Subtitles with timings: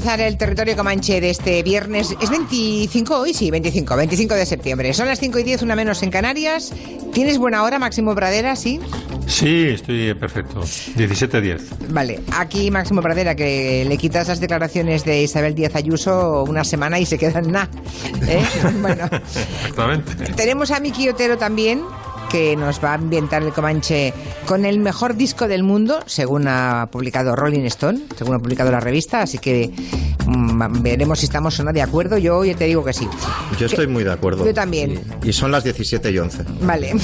[0.00, 2.16] Empezar el territorio comanche de este viernes.
[2.22, 3.34] ¿Es 25 hoy?
[3.34, 4.94] Sí, 25, 25 de septiembre.
[4.94, 6.72] Son las 5 y 10, una menos en Canarias.
[7.12, 8.56] ¿Tienes buena hora, Máximo Pradera?
[8.56, 8.80] Sí.
[9.26, 10.62] Sí, estoy perfecto.
[10.62, 11.90] 17-10.
[11.90, 16.98] Vale, aquí Máximo Pradera, que le quitas las declaraciones de Isabel Díaz Ayuso una semana
[16.98, 17.68] y se quedan nada.
[18.26, 18.42] ¿eh?
[18.80, 20.32] Bueno, Exactamente.
[20.32, 21.82] Tenemos a Miki Otero también,
[22.30, 24.14] que nos va a ambientar el Comanche
[24.46, 28.80] con el mejor disco del mundo, según ha publicado Rolling Stone, según ha publicado la
[28.80, 29.70] revista, así que
[30.26, 32.18] mm, veremos si estamos o no de acuerdo.
[32.18, 33.08] Yo ya te digo que sí.
[33.58, 34.44] Yo estoy muy de acuerdo.
[34.44, 35.00] Yo también.
[35.22, 36.44] Y, y son las 17 y 11.
[36.62, 36.92] Vale.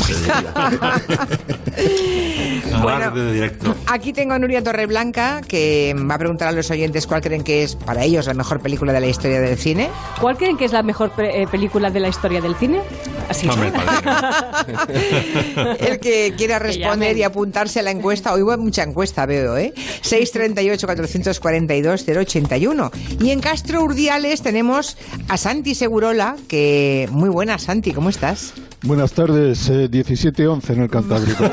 [2.83, 3.75] Bueno, de directo.
[3.87, 7.63] Aquí tengo a Nuria Torreblanca, que va a preguntar a los oyentes cuál creen que
[7.63, 9.89] es para ellos la mejor película de la historia del cine.
[10.21, 12.81] ¿Cuál creen que es la mejor pe- eh, película de la historia del cine?
[13.29, 13.49] Así.
[13.49, 13.73] Hombre,
[15.81, 19.73] el que quiera responder y apuntarse a la encuesta, hoy va mucha encuesta, veo, ¿eh?
[20.03, 22.91] 638-442-081.
[23.21, 24.97] Y en Castro Urdiales tenemos
[25.29, 28.55] a Santi Segurola, que muy buena, Santi, ¿cómo estás?
[28.87, 31.45] Buenas tardes, eh, 17-11 en el Cantábrico.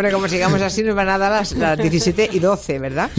[0.00, 3.10] Bueno, como sigamos así, nos van a dar las, las 17 y 12, ¿verdad?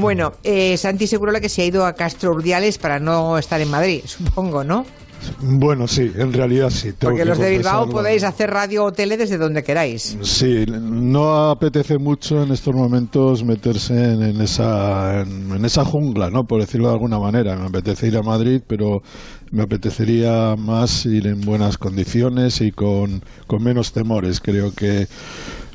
[0.00, 3.70] Bueno, eh, Santi Segurola que se ha ido a Castro Urdiales para no estar en
[3.70, 4.86] Madrid, supongo, ¿no?
[5.40, 6.92] bueno, sí, en realidad sí.
[6.98, 10.16] Porque que los de Bilbao podéis hacer radio o tele desde donde queráis.
[10.22, 16.30] Sí, no apetece mucho en estos momentos meterse en, en esa, en, en esa jungla,
[16.30, 16.46] ¿no?
[16.46, 17.56] Por decirlo de alguna manera.
[17.56, 19.02] Me apetece ir a Madrid, pero
[19.50, 24.40] me apetecería más ir en buenas condiciones y con, con menos temores.
[24.40, 25.06] Creo que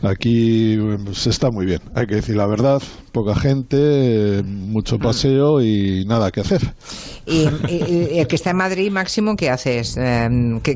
[0.01, 2.81] aquí pues, está muy bien, hay que decir la verdad.
[3.11, 6.61] Poca gente, eh, mucho paseo y nada que hacer.
[7.25, 9.95] Y, y- y el que está en Madrid, Máximo, ¿qué haces?
[9.97, 10.75] Eh, ¿qué,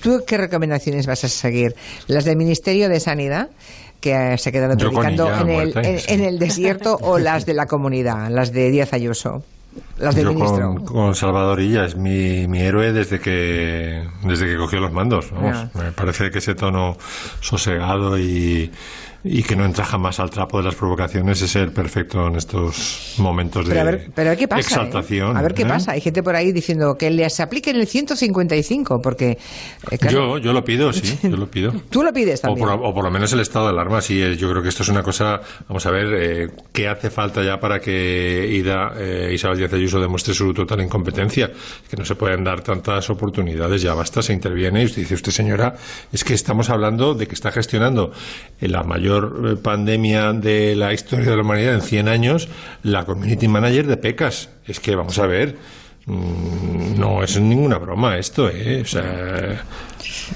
[0.00, 1.74] ¿Tú qué recomendaciones vas a seguir?
[2.06, 3.48] ¿Las del Ministerio de Sanidad?
[4.00, 6.06] que eh, se ha quedado Yo con predicando en el, en, sí.
[6.14, 9.42] en el desierto o las de la comunidad, las de Díaz Ayuso,
[9.98, 10.74] las del Yo ministro.
[10.74, 15.30] con, con Salvador Illa es mi, mi héroe desde que desde que cogió los mandos.
[15.30, 15.74] vamos.
[15.74, 16.96] Me parece que ese tono
[17.40, 18.70] sosegado y,
[19.24, 23.14] y que no entra jamás al trapo de las provocaciones es el perfecto en estos
[23.18, 24.60] momentos de Pero a ver, pero a ver qué pasa.
[24.60, 24.62] ¿eh?
[24.62, 25.36] exaltación.
[25.36, 25.66] A ver qué ¿eh?
[25.66, 25.92] pasa.
[25.92, 29.38] Hay gente por ahí diciendo que les apliquen el 155, porque.
[29.90, 31.72] eh, claro, Yo, yo lo pido, sí, yo lo pido.
[31.90, 32.68] Tú lo pides O también.
[32.68, 34.22] por, o por lo menos el estado de alarma, sí.
[34.22, 35.40] eh, Yo creo que esto es una cosa.
[35.68, 39.98] Vamos a ver, eh, ¿qué hace falta ya para que Ida, eh, Isabel Díaz Ayuso
[40.00, 41.50] demuestre su total incompetencia?
[41.90, 45.32] Que no se pueden dar tantas oportunidades, ya basta, se interviene y usted dice, usted
[45.32, 45.74] señora,
[46.12, 48.12] es que estamos hablando de que está gestionando
[48.60, 52.48] la mayor eh, pandemia de la historia de la humanidad en 100 años,
[52.82, 54.50] la community manager de PECAS.
[54.66, 55.56] Es que, vamos a ver.
[56.06, 58.82] mm, No es ninguna broma esto, ¿eh?
[58.82, 59.62] O sea,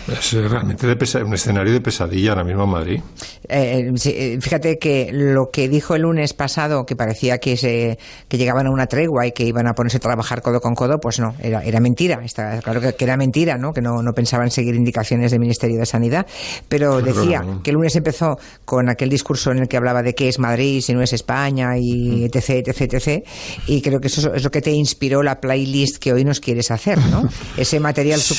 [0.08, 3.00] es realmente de pesa- un escenario de pesadilla ahora mismo en Madrid.
[3.48, 7.98] Eh, sí, eh, fíjate que lo que dijo el lunes pasado, que parecía que, se,
[8.28, 10.98] que llegaban a una tregua y que iban a ponerse a trabajar codo con codo,
[11.00, 12.20] pues no, era, era mentira.
[12.24, 13.72] Está claro que, que era mentira, ¿no?
[13.72, 16.26] Que no, no pensaban seguir indicaciones del Ministerio de Sanidad.
[16.68, 17.62] Pero decía no.
[17.62, 20.80] que el lunes empezó con aquel discurso en el que hablaba de qué es Madrid,
[20.80, 23.24] si no es España, y etc, etc, etc.
[23.66, 26.70] Y creo que eso es lo que te inspiró la playlist que hoy nos quieres
[26.70, 27.28] hacer, ¿no?
[27.56, 28.34] Ese material Sí.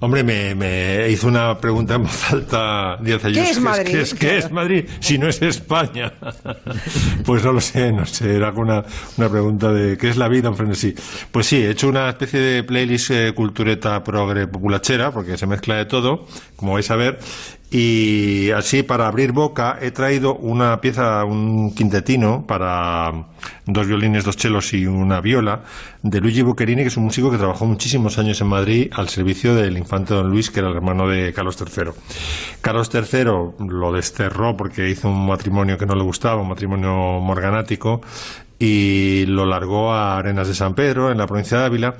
[0.00, 3.42] Hombre, me, me hizo una pregunta en voz alta Díaz Ayuso.
[3.42, 3.92] ¿Qué es Madrid?
[3.92, 6.12] ¿Qué es, qué es Madrid si no es España?
[7.24, 8.36] pues no lo sé, no sé.
[8.36, 8.84] Era una,
[9.16, 10.94] una pregunta de ¿qué es la vida en frenesí?
[11.32, 15.74] Pues sí, he hecho una especie de playlist eh, cultureta progre populachera, porque se mezcla
[15.74, 17.18] de todo, como vais a ver.
[17.70, 23.26] Y así, para abrir boca, he traído una pieza, un quintetino para
[23.66, 25.64] dos violines, dos chelos y una viola
[26.02, 29.54] de Luigi Boccherini, que es un músico que trabajó muchísimos años en Madrid al servicio
[29.54, 31.90] del infante Don Luis, que era el hermano de Carlos III.
[32.62, 33.24] Carlos III
[33.68, 38.00] lo desterró porque hizo un matrimonio que no le gustaba, un matrimonio morganático,
[38.58, 41.96] y lo largó a Arenas de San Pedro, en la provincia de Ávila,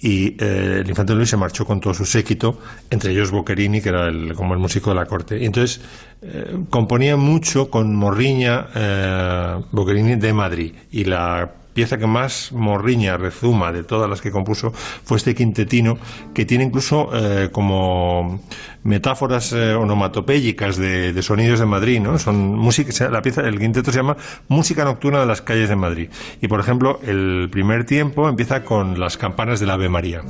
[0.00, 2.58] y eh, el infante Luis se marchó con todo su séquito,
[2.88, 5.38] entre ellos Boccherini, que era el, como el músico de la corte.
[5.38, 5.80] Y entonces
[6.22, 10.72] eh, componía mucho con Morriña eh, Boccherini de Madrid.
[10.90, 15.98] Y la pieza que más morriña rezuma de todas las que compuso fue este quintetino
[16.34, 18.40] que tiene incluso eh, como
[18.82, 19.76] metáforas eh,
[20.76, 22.18] de, de sonidos de Madrid, ¿no?
[22.18, 24.16] Son música, la pieza, el quinteto se llama
[24.48, 26.10] Música nocturna de las calles de Madrid.
[26.40, 30.22] Y por ejemplo, el primer tiempo empieza con las campanas del Ave María.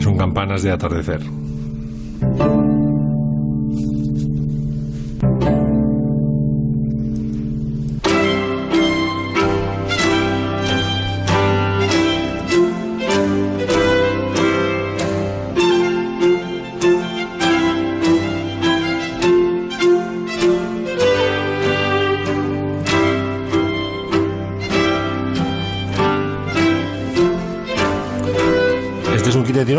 [0.00, 1.20] Son campanas de atardecer.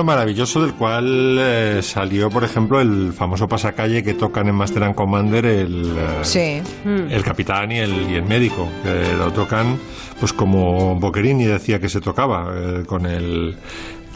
[0.09, 4.95] Maravilloso del cual eh, salió, por ejemplo, el famoso pasacalle que tocan en Master and
[4.95, 6.61] Commander el, eh, Sí.
[6.85, 8.67] el capitán y el, y el médico.
[8.83, 9.77] que lo tocan,
[10.19, 13.56] pues como Boccherini decía que se tocaba, eh, con el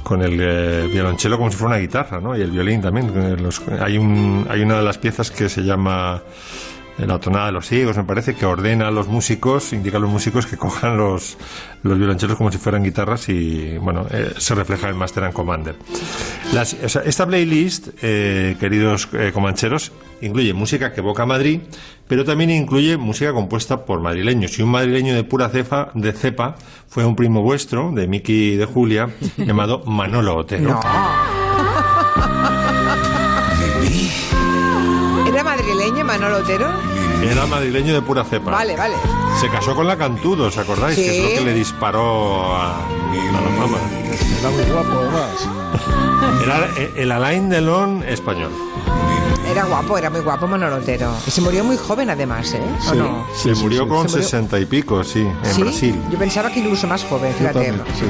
[0.04, 2.36] con el eh, violonchelo como si fuera una guitarra, ¿no?
[2.38, 3.42] Y el violín también.
[3.42, 6.22] los- hay, un, hay una de las piezas que se llama
[6.98, 10.00] eh, la tonada de los ciegos, me parece, que ordena a los músicos, indica a
[10.00, 11.38] los músicos que cojan los,
[11.84, 15.76] los violonchelos como si fueran guitarras y, bueno, eh, se refleja en Master and Commander.
[16.54, 19.92] Las- o sea, esta playlist, eh, queridos eh, comancheros,
[20.22, 21.60] incluye música que evoca Madrid,
[22.08, 24.58] pero también incluye música compuesta por madrileños.
[24.60, 26.56] Y un madrileño de pura cepa, de cepa
[26.88, 30.70] fue un primo vuestro, de Miki y de Julia, llamado Manolo Otero.
[30.70, 31.33] No.
[36.20, 36.68] Manolo Otero?
[37.24, 38.52] Era madrileño de pura cepa.
[38.52, 38.96] Vale, vale.
[39.42, 40.96] Se casó con la Cantudo, ¿os acordáis?
[40.96, 41.02] Sí.
[41.04, 43.78] Que es lo que le disparó a, a la fama.
[44.40, 46.44] Era muy guapo, además.
[46.44, 46.70] Era
[47.02, 48.52] el- Alain Delon español.
[49.50, 51.12] Era guapo, era muy guapo Manolo Otero.
[51.28, 52.62] Y se murió muy joven además, ¿eh?
[52.88, 52.98] ¿O Sí.
[52.98, 53.26] no?
[53.36, 53.90] Se sí, murió sí.
[53.90, 55.62] con sesenta y pico, sí, en ¿Sí?
[55.64, 56.02] Brasil.
[56.12, 57.54] Yo pensaba que incluso más joven, fíjate.
[57.54, 58.06] también, sí.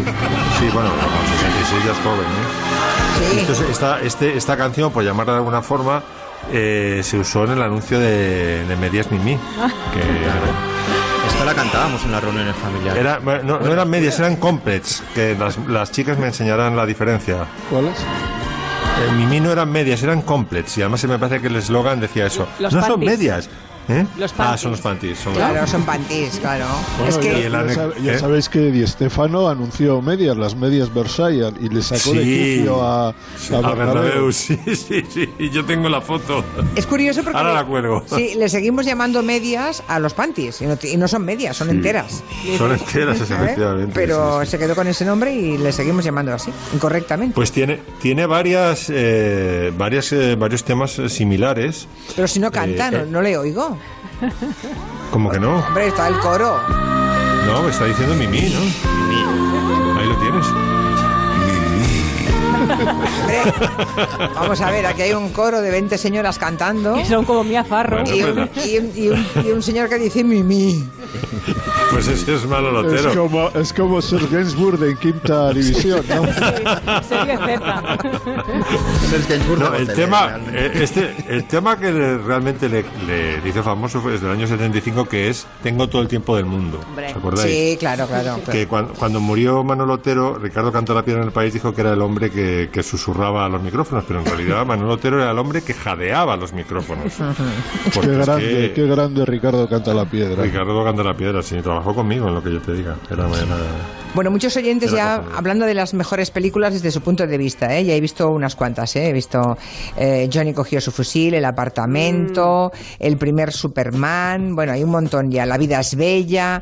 [0.60, 3.32] Sí, bueno, con 66 ya es joven, ¿eh?
[3.34, 3.40] Sí.
[3.40, 6.04] Entonces, esta, este, esta canción, por llamarla de alguna forma,
[6.52, 9.36] eh, se usó en el anuncio de, de Medias Mimi.
[9.94, 13.00] Que Esta la cantábamos en las reuniones familiares.
[13.02, 15.04] era, bueno, no, no eran medias, eran complets.
[15.16, 17.46] Que las, las chicas me enseñarán la diferencia.
[17.70, 18.00] ¿Cuál es?
[18.00, 20.78] Eh, Mimi no eran medias, eran complets.
[20.78, 22.48] Y además se me parece que el eslogan decía eso.
[22.60, 23.50] Los no son medias.
[23.90, 24.06] ¿Eh?
[24.18, 25.20] Los Ah, son los panties.
[25.20, 26.66] Son Claro, son panties, claro.
[26.98, 28.20] Bueno, es ya, que Y el ya ane- sab- ya ¿eh?
[28.20, 32.56] sabéis que Di Stefano anunció medias, las medias Versailles, y le sacó de Sí.
[32.58, 33.14] quicio a, a A
[33.62, 33.76] Bernabéu.
[33.76, 35.30] Bernabéu, sí, sí, sí.
[35.40, 36.44] Y yo tengo la foto.
[36.76, 38.04] es curioso porque Ahora le- la cuelgo.
[38.14, 41.70] Sí, le seguimos llamando medias a los panties y no, y no son medias, son
[41.70, 42.24] enteras.
[42.58, 43.24] Son enteras, ¿eh?
[43.24, 43.92] efectivamente.
[43.94, 44.52] Pero sí, sí.
[44.52, 47.34] se quedó con ese nombre y le seguimos llamando así, incorrectamente.
[47.36, 51.88] Pues tiene, tiene varias, eh, varias, eh, varios temas similares.
[52.16, 53.73] Pero si no canta, no, no le oigo.
[55.12, 55.60] Como que no.
[55.60, 56.58] Hombre, está el coro.
[57.46, 58.60] No, me está diciendo Mimi, ¿no?
[59.10, 60.00] Mimi.
[60.00, 60.46] Ahí lo tienes.
[62.64, 63.42] Hombre,
[64.36, 67.64] vamos a ver, aquí hay un coro de 20 señoras cantando Que son como Mia
[67.64, 68.04] Farro.
[68.04, 68.14] Bueno.
[68.14, 70.84] y un, y un- y un- y un señor que dice Mimi.
[71.94, 73.22] Pues ese es malo Es lotero.
[73.22, 76.24] como, es como Sir Gainsbourg en quinta división, ¿no?
[76.26, 76.36] Es
[79.60, 84.14] No, el tema, eh, este, el tema que le- realmente le, le hizo famoso fue
[84.14, 86.80] desde el año 75, que es Tengo todo el tiempo del mundo.
[87.10, 87.52] ¿Os acordáis?
[87.52, 88.40] Sí, claro, claro.
[88.52, 91.82] Que cuando, cuando murió Manolo Otero, Ricardo Canta la Piedra en el país dijo que
[91.82, 95.32] era el hombre que, que susurraba a los micrófonos, pero en realidad Manolo Otero era
[95.32, 97.14] el hombre que jadeaba los micrófonos.
[97.94, 100.44] Qué es grande, que qué grande Ricardo canta la piedra.
[100.44, 102.96] Ricardo Canta la Piedra, sí, trabajó conmigo en lo que yo te diga.
[103.12, 103.58] Era, era-
[104.16, 107.76] Bueno, muchos oyentes Era ya hablando de las mejores películas desde su punto de vista,
[107.78, 107.84] ¿eh?
[107.84, 109.10] Ya he visto unas cuantas, ¿eh?
[109.10, 109.58] He visto
[109.98, 115.46] eh, Johnny cogió su fusil, El apartamento, El primer Superman, bueno, hay un montón ya,
[115.46, 116.62] La vida es bella,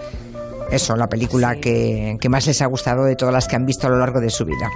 [0.71, 3.87] eso, la película que, que más les ha gustado de todas las que han visto
[3.87, 4.69] a lo largo de su vida.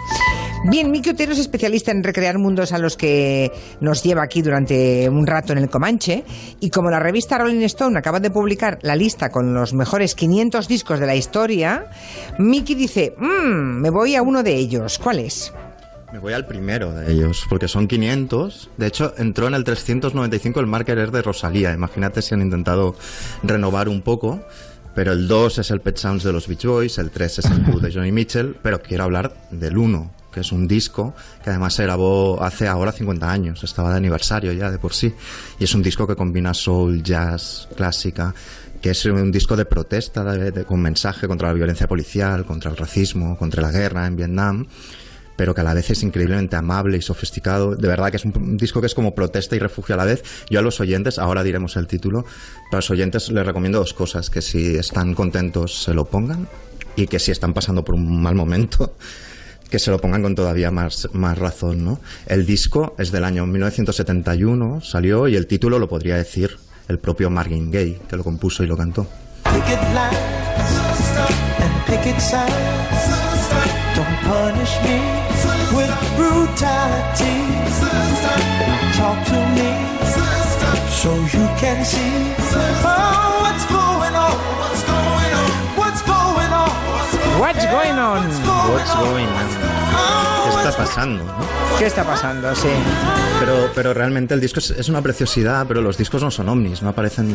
[0.65, 5.07] Bien, Miki Otero es especialista en recrear mundos a los que nos lleva aquí durante
[5.07, 6.25] un rato en el Comanche
[6.59, 10.67] y como la revista Rolling Stone acaba de publicar la lista con los mejores 500
[10.67, 11.85] discos de la historia,
[12.39, 14.99] Miki dice, "Mm, me voy a uno de ellos.
[14.99, 15.53] ¿Cuál es?
[16.11, 18.71] Me voy al primero de ellos, porque son 500.
[18.77, 21.71] De hecho, entró en el 395 el Marker de Rosalía.
[21.71, 22.95] Imagínate si han intentado
[23.43, 24.39] renovar un poco.
[24.99, 27.59] Pero el 2 es el Pet Sounds de los Beach Boys, el 3 es el
[27.61, 31.73] Blue de Johnny Mitchell, pero quiero hablar del 1, que es un disco que además
[31.75, 35.13] se grabó hace ahora 50 años, estaba de aniversario ya de por sí.
[35.57, 38.35] Y es un disco que combina soul, jazz, clásica,
[38.81, 42.75] que es un disco de protesta de- con mensaje contra la violencia policial, contra el
[42.75, 44.65] racismo, contra la guerra en Vietnam
[45.39, 47.73] pero que a la vez es increíblemente amable y sofisticado.
[47.73, 50.21] De verdad que es un, disco que es como protesta y refugio a la vez.
[50.49, 52.25] Yo a los oyentes, ahora diremos el título,
[52.69, 56.49] pero a los oyentes les recomiendo dos cosas, que si están contentos se lo pongan
[56.97, 58.97] y que si están pasando por un mal momento
[59.69, 62.01] que se lo pongan con todavía más, más razón, ¿no?
[62.25, 66.57] El disco es del año 1971, salió y el título lo podría decir
[66.89, 69.07] el propio Marvin Gaye, que lo compuso y lo cantó.
[69.45, 69.79] picket
[71.61, 73.38] and picket.
[74.29, 74.99] Punish me
[75.75, 77.37] with brutality.
[78.95, 79.71] Talk to me
[81.01, 82.13] so you can see
[82.85, 83.98] oh, what's going on.
[87.39, 88.27] What's going on?
[88.69, 89.47] What's going on?
[90.49, 91.23] Es está pasando?
[91.23, 91.33] ¿no?
[91.77, 92.53] ¿Qué está pasando?
[92.55, 92.67] Sí.
[93.39, 96.81] Pero, pero realmente el disco es, es una preciosidad, pero los discos no son ovnis,
[96.81, 97.33] no aparecen,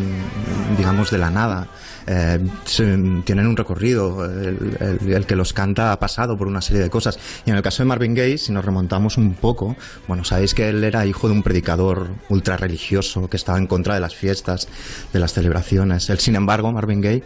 [0.76, 1.68] digamos, de la nada.
[2.06, 6.60] Eh, se- tienen un recorrido, el, el- el que los canta ha pasado por una
[6.60, 7.18] serie de cosas.
[7.46, 9.74] Y en el caso de Marvin Gaye, si nos remontamos un poco,
[10.06, 13.94] bueno, sabéis que él era hijo de un predicador ultra religioso que estaba en contra
[13.94, 14.68] de las fiestas,
[15.12, 16.10] de las celebraciones.
[16.10, 17.24] Él, sin embargo, Marvin Gaye,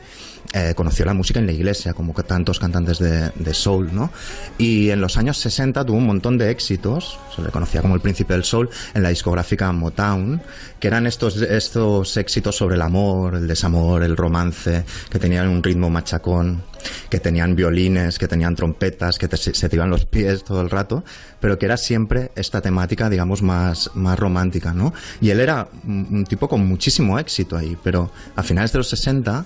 [0.54, 4.10] eh, conoció la música en la iglesia, como que tantos cantantes de, de soul, ¿no?
[4.56, 8.00] Y en los años 60 tuvo un montón de éxitos, se le conocía como el
[8.00, 10.40] príncipe del soul, en la discográfica Motown,
[10.80, 15.62] que eran estos, estos éxitos sobre el amor, el desamor, el romance, que tenían un
[15.62, 16.62] ritmo machacón,
[17.10, 20.70] que tenían violines, que tenían trompetas, que te- se te iban los pies todo el
[20.70, 21.04] rato,
[21.40, 24.94] pero que era siempre esta temática, digamos, más, más romántica, ¿no?
[25.20, 29.44] Y él era un, tipo con muchísimo éxito ahí, pero a finales de los 60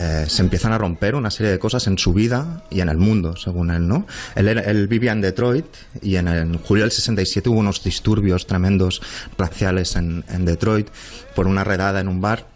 [0.00, 2.98] eh, se empiezan a romper una serie de cosas en su vida y en el
[2.98, 4.06] mundo, según él, ¿no?
[4.36, 5.66] Él, él vivía en Detroit
[6.00, 9.02] y en, julio del 67 hubo unos disturbios tremendos
[9.36, 10.88] raciales en, Detroit
[11.34, 12.46] por una redada en un bar.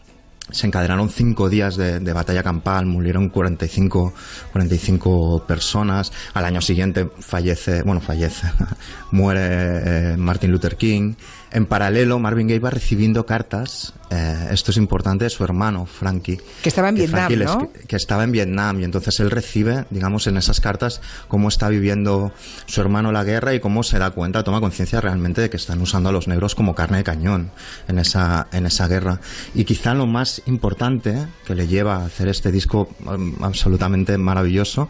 [0.53, 4.13] Se encadenaron cinco días de, de batalla campal, murieron 45,
[4.53, 6.13] 45 personas.
[6.35, 8.47] Al año siguiente fallece, bueno, fallece,
[9.11, 11.15] muere eh, Martin Luther King.
[11.53, 16.41] En paralelo, Marvin Gaye va recibiendo cartas, eh, esto es importante, de su hermano, Frankie.
[16.63, 17.71] Que estaba en Vietnam, ¿no?
[17.87, 22.33] que estaba en Vietnam y entonces él recibe, digamos, en esas cartas cómo está viviendo
[22.65, 25.83] su hermano la guerra y cómo se da cuenta, toma conciencia realmente de que están
[25.83, 27.51] usando a los negros como carne de cañón
[27.87, 29.21] en esa, en esa guerra.
[29.55, 34.89] Y quizá lo más importante que le lleva a hacer este disco um, absolutamente maravilloso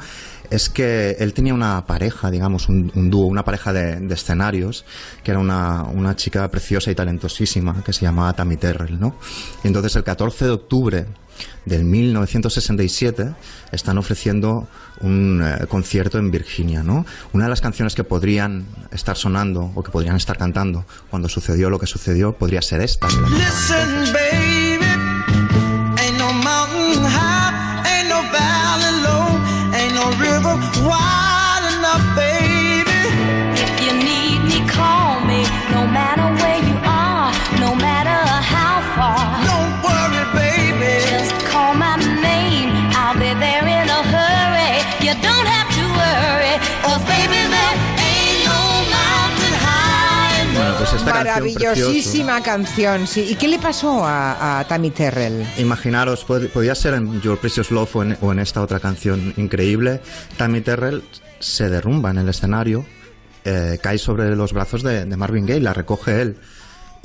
[0.52, 4.85] es que él tenía una pareja, digamos, un, dúo, una pareja de, de escenarios,
[5.25, 9.16] que era una, una chica preciosa y talentosísima, que se llamaba Tammy Terrell, ¿no?
[9.64, 11.06] Y entonces el 14 de octubre
[11.64, 13.35] del 1967
[13.73, 14.68] están ofreciendo
[15.00, 17.06] un eh, concierto en Virginia, ¿no?
[17.32, 21.71] Una de las canciones que podrían estar sonando o que podrían estar cantando cuando sucedió
[21.71, 23.09] lo que sucedió podría ser esta.
[23.09, 24.62] que la
[51.11, 51.14] esta.
[51.25, 53.26] Maravillosísima canción, sí.
[53.30, 55.44] ¿Y qué le pasó a, a Tammy Terrell?
[55.59, 59.35] Imaginaros, pod- podía ser en Your Precious Love o en, o en esta otra canción
[59.37, 60.00] increíble.
[60.37, 61.02] Tammy Terrell
[61.38, 62.85] se derrumba en el escenario,
[63.44, 66.37] eh, cae sobre los brazos de, de Marvin Gaye, la recoge él.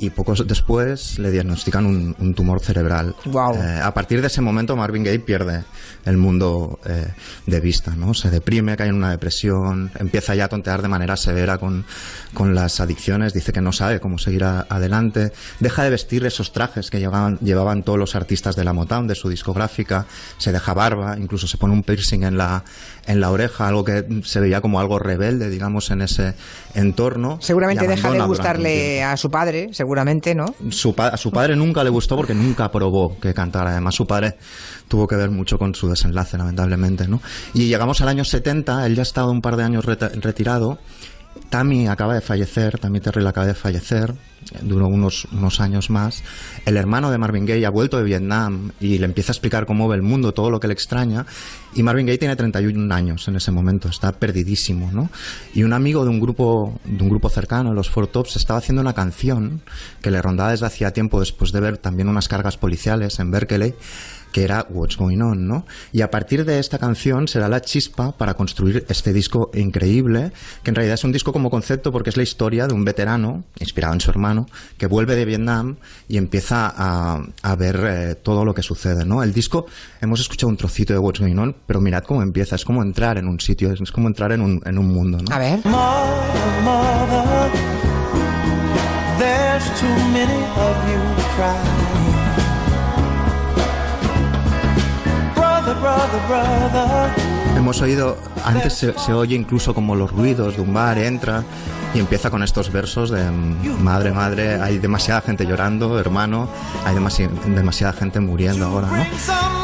[0.00, 3.16] Y pocos después le diagnostican un, un tumor cerebral.
[3.24, 3.56] Guau.
[3.56, 5.64] Eh, a partir de ese momento Marvin Gaye pierde
[6.04, 7.08] el mundo eh,
[7.46, 8.14] de vista, ¿no?
[8.14, 11.84] Se deprime, cae en una depresión, empieza ya a tontear de manera severa con,
[12.32, 16.52] con las adicciones, dice que no sabe cómo seguir a- adelante, deja de vestir esos
[16.52, 20.06] trajes que llevaban, llevaban todos los artistas de la Motown, de su discográfica,
[20.38, 22.62] se deja barba, incluso se pone un piercing en la,
[23.08, 26.34] en la oreja, algo que se veía como algo rebelde, digamos, en ese
[26.74, 27.38] entorno.
[27.40, 30.54] Seguramente deja de gustarle a su padre, seguramente, ¿no?
[30.70, 33.70] Su pa- a su padre nunca le gustó porque nunca probó que cantara.
[33.70, 34.36] Además, su padre
[34.86, 37.20] tuvo que ver mucho con su desenlace, lamentablemente, ¿no?
[37.54, 40.78] Y llegamos al año 70, él ya ha estado un par de años retirado.
[41.50, 44.14] Tammy acaba de fallecer, Tammy Terrell acaba de fallecer,
[44.62, 46.22] duró unos, unos años más.
[46.64, 49.88] El hermano de Marvin Gaye ha vuelto de Vietnam y le empieza a explicar cómo
[49.88, 51.26] ve el mundo, todo lo que le extraña.
[51.74, 55.10] Y Marvin Gaye tiene 31 años en ese momento, está perdidísimo, ¿no?
[55.54, 58.80] Y un amigo de un grupo, de un grupo cercano, los Four Tops, estaba haciendo
[58.80, 59.62] una canción
[60.02, 63.74] que le rondaba desde hacía tiempo después de ver también unas cargas policiales en Berkeley
[64.32, 65.66] que era What's Going On, ¿no?
[65.92, 70.70] Y a partir de esta canción será la chispa para construir este disco increíble, que
[70.70, 73.94] en realidad es un disco como concepto porque es la historia de un veterano, inspirado
[73.94, 74.37] en su hermano,
[74.76, 75.76] que vuelve de Vietnam
[76.08, 79.22] y empieza a, a ver eh, todo lo que sucede, ¿no?
[79.22, 79.66] El disco,
[80.00, 83.18] hemos escuchado un trocito de What's Going On, pero mirad cómo empieza, es como entrar
[83.18, 85.34] en un sitio, es como entrar en un, en un mundo, ¿no?
[85.34, 85.58] A ver.
[85.64, 87.50] Mother, mother,
[89.18, 91.00] there's too many of you
[91.36, 91.88] crying.
[95.34, 97.27] Brother, brother, brother,
[97.58, 101.42] Hemos oído, antes se, se oye incluso como los ruidos de un bar, entra
[101.92, 106.48] y empieza con estos versos de mm, madre, madre, hay demasiada gente llorando, hermano,
[106.86, 109.06] hay demasi- demasiada gente muriendo ahora, ¿no?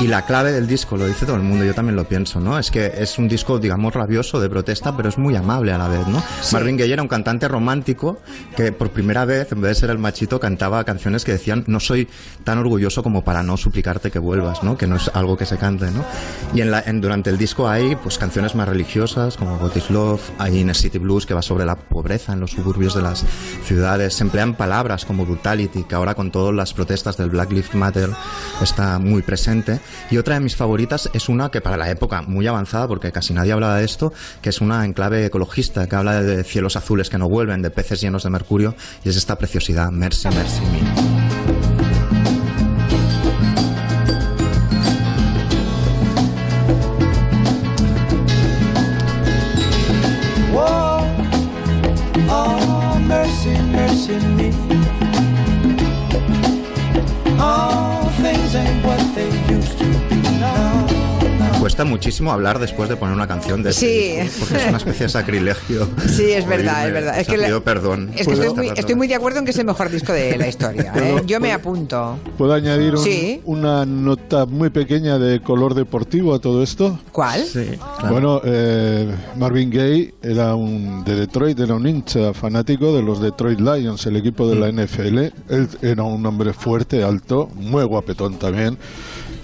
[0.01, 2.59] Y la clave del disco, lo dice todo el mundo, yo también lo pienso, ¿no?
[2.59, 5.87] Es que es un disco, digamos, rabioso, de protesta, pero es muy amable a la
[5.87, 6.21] vez, ¿no?
[6.53, 8.19] Marvin Gaye era un cantante romántico
[8.57, 11.79] que por primera vez, en vez de ser el machito, cantaba canciones que decían, no
[11.79, 12.09] soy
[12.43, 14.77] tan orgulloso como para no suplicarte que vuelvas, ¿no?
[14.77, 16.05] Que no es algo que se cante, ¿no?
[16.55, 19.91] Y en la, en- durante el disco hay, pues, canciones más religiosas, como What is
[19.91, 23.25] Love, hay Inner City Blues, que va sobre la pobreza en los suburbios de las
[23.65, 24.15] ciudades.
[24.15, 28.11] Se emplean palabras como brutality, que ahora con todas las protestas del Black Lives Matter
[28.63, 29.81] está muy presente.
[30.11, 33.35] Y otra de mis favoritas es una que para la época muy avanzada, porque casi
[33.35, 37.11] nadie hablaba de esto, que es una en clave ecologista, que habla de cielos azules
[37.11, 38.75] que no vuelven, de peces llenos de mercurio,
[39.05, 41.14] y es esta preciosidad, Mercy, Mercy Me.
[62.15, 64.23] Muchísimo hablar después de poner una canción de este Sí.
[64.23, 65.89] disco, porque es una especie de sacrilegio.
[66.09, 67.19] Sí, es verdad, es verdad.
[67.19, 68.11] Es que la- pido perdón.
[68.15, 70.37] Es que estoy muy, estoy muy de acuerdo en que es el mejor disco de
[70.37, 70.93] la historia.
[70.97, 71.23] ¿eh?
[71.27, 72.17] Yo me apunto.
[72.39, 73.41] ¿Puedo añadir un- Sí.
[73.47, 77.01] una nota muy pequeña de color deportivo a todo esto?
[77.11, 77.43] ¿Cuál?
[77.47, 78.13] Sí, claro.
[78.13, 83.59] Bueno, eh, Marvin Gaye era un de Detroit, era un hincha fanático de los Detroit
[83.59, 84.79] Lions, el equipo de la Mm.
[84.79, 85.33] NFL.
[85.49, 88.79] Él era un hombre fuerte, alto, muy guapetón también.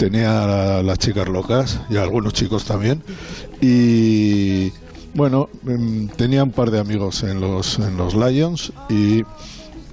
[0.00, 3.02] Tenía a las chicas locas y a algunos chicos también.
[3.60, 4.72] Y
[5.12, 9.22] bueno, em, tenía un par de amigos en los, en los Lions y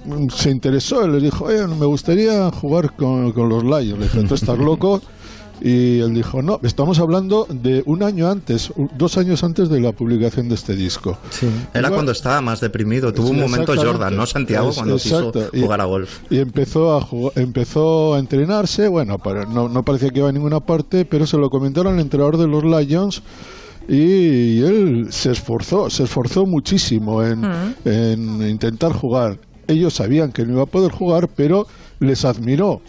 [0.06, 3.98] mm, se interesó, él le dijo, oye, me gustaría jugar con, con los Lions.
[3.98, 5.02] Le dije, ¿tú estás loco?
[5.60, 9.92] Y él dijo, no, estamos hablando de un año antes, dos años antes de la
[9.92, 11.18] publicación de este disco.
[11.30, 11.48] Sí.
[11.74, 13.12] Era cuando estaba más deprimido.
[13.12, 13.74] Tuvo un momento.
[13.76, 14.70] Jordan, ¿no, Santiago?
[14.74, 15.32] Cuando exacto.
[15.32, 16.18] quiso Y- jugar a golf.
[16.30, 20.32] Y empezó a jugar- empezó a entrenarse, bueno, para- no, no parecía que iba a
[20.32, 23.22] ninguna parte, pero se lo comentaron al entrenador de los Lions
[23.88, 27.42] y él se esforzó, se esforzó muchísimo en,
[27.84, 29.38] en intentar jugar.
[29.66, 31.66] Ellos sabían que no iba a poder jugar, pero
[32.00, 32.80] les admiró.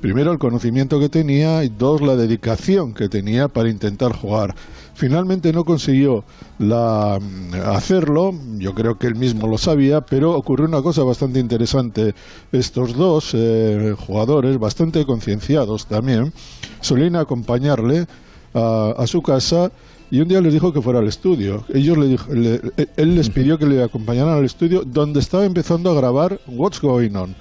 [0.00, 4.54] Primero el conocimiento que tenía y dos la dedicación que tenía para intentar jugar.
[4.94, 6.24] Finalmente no consiguió
[6.58, 11.40] la, mm, hacerlo, yo creo que él mismo lo sabía, pero ocurrió una cosa bastante
[11.40, 12.14] interesante.
[12.52, 16.32] Estos dos eh, jugadores, bastante concienciados también,
[16.80, 18.06] solían acompañarle
[18.54, 19.72] a, a su casa
[20.10, 21.64] y un día les dijo que fuera al estudio.
[21.74, 22.60] Ellos le dijo- le-
[22.96, 27.14] él les pidió que le acompañaran al estudio donde estaba empezando a grabar What's Going
[27.16, 27.34] On.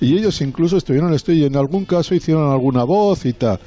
[0.00, 3.32] Y ellos incluso estuvieron en el estudio y en algún caso hicieron alguna voz y
[3.32, 3.58] tal.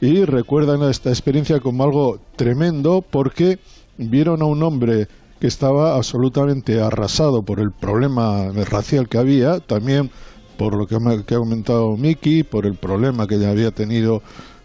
[0.00, 3.58] Y recuerdan esta experiencia como algo tremendo porque
[3.98, 5.08] vieron a un hombre
[5.40, 10.10] que estaba absolutamente arrasado por el problema racial que había, también
[10.56, 14.22] por lo que, ha comentado Miki, por el problema que ya había tenido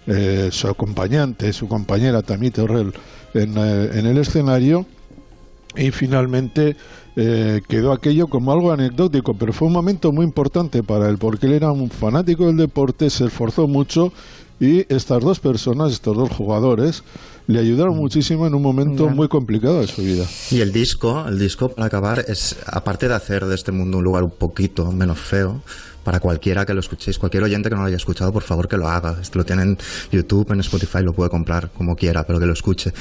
[0.07, 2.93] eh, su acompañante, su compañera Tammy Terrell
[3.33, 4.85] en, eh, en el escenario
[5.77, 6.75] y finalmente
[7.15, 11.45] eh, quedó aquello como algo anecdótico, pero fue un momento muy importante para él, porque
[11.45, 14.12] él era un fanático del deporte, se esforzó mucho
[14.60, 17.04] y estas dos personas, estos dos jugadores,
[17.47, 20.25] le ayudaron muchísimo en un momento muy complicado de su vida.
[20.49, 24.04] Y el disco, el disco para acabar es, aparte de hacer de este mundo un
[24.04, 25.62] lugar un poquito menos feo,
[26.05, 28.77] para cualquiera que lo escuchéis, cualquier oyente que no lo haya escuchado, por favor que
[28.77, 29.17] lo haga.
[29.21, 29.77] Esto lo tiene en
[30.11, 32.93] YouTube, en Spotify, lo puede comprar como quiera, pero que lo escuche.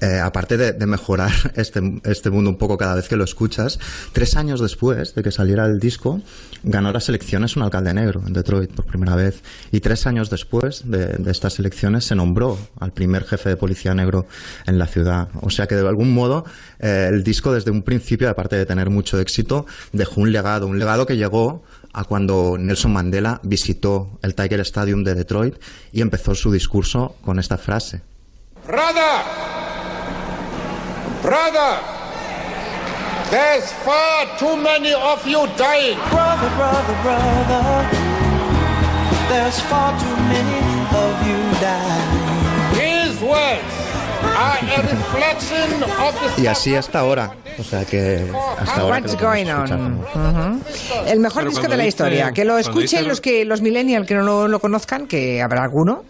[0.00, 3.80] Eh, aparte de, mejorar este, este mundo un poco cada vez que lo escuchas,
[4.12, 6.20] tres años después de que saliera el disco,
[6.62, 9.42] ganó las elecciones un alcalde negro en Detroit por primera vez.
[9.72, 13.94] Y tres años después de, de estas elecciones se nombró al primer jefe de policía
[13.94, 14.26] negro
[14.66, 15.28] en la ciudad.
[15.40, 16.44] O sea que de algún modo
[16.78, 20.78] eh, el disco desde un principio, aparte de tener mucho éxito, dejó un legado, un
[20.78, 25.56] legado que llegó a cuando Nelson Mandela visitó el Tiger Stadium de Detroit
[25.92, 28.02] y empezó su discurso con esta frase.
[28.66, 29.24] Brother,
[31.22, 31.78] brother,
[33.30, 35.98] there's far too many of you dying.
[36.10, 37.88] Brother, brother, brother,
[39.28, 40.69] there's far too many
[46.38, 47.34] Y así hasta ahora.
[47.58, 48.26] O sea que
[48.58, 48.98] hasta ahora.
[49.00, 50.00] What's going on?
[51.06, 52.32] El mejor Pero disco de la dice- historia.
[52.32, 56.04] Que lo escuchen los que los millennials que no lo, lo conozcan, que habrá alguno.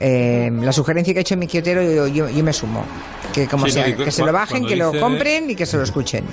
[0.00, 2.84] Eh, la sugerencia que ha hecho Miki Otero, yo, yo- yo me sumo.
[3.32, 5.82] Que como Sí, sea, que se lo bajen, que lo compren y que se lo
[5.82, 6.24] escuchen.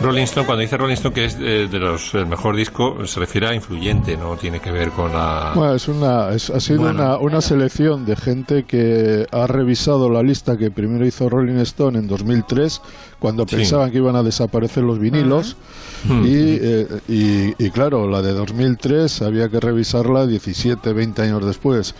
[0.00, 3.18] Rolling Stone, cuando dice Rolling Stone que es eh, de los el mejor disco, se
[3.18, 5.52] refiere a influyente, no tiene que ver con la.
[5.54, 7.02] Bueno, es una, es- ha sido Bueno.
[7.02, 11.98] una, una selección de gente que ha revisado la lista que primero hizo Rolling Stone
[11.98, 12.82] en 2003,
[13.18, 13.56] cuando Sí.
[13.56, 15.56] pensaban que iban a desaparecer los vinilos.
[16.04, 21.94] y, eh, y, y claro, la de 2003 había que revisarla 17, 20 años después.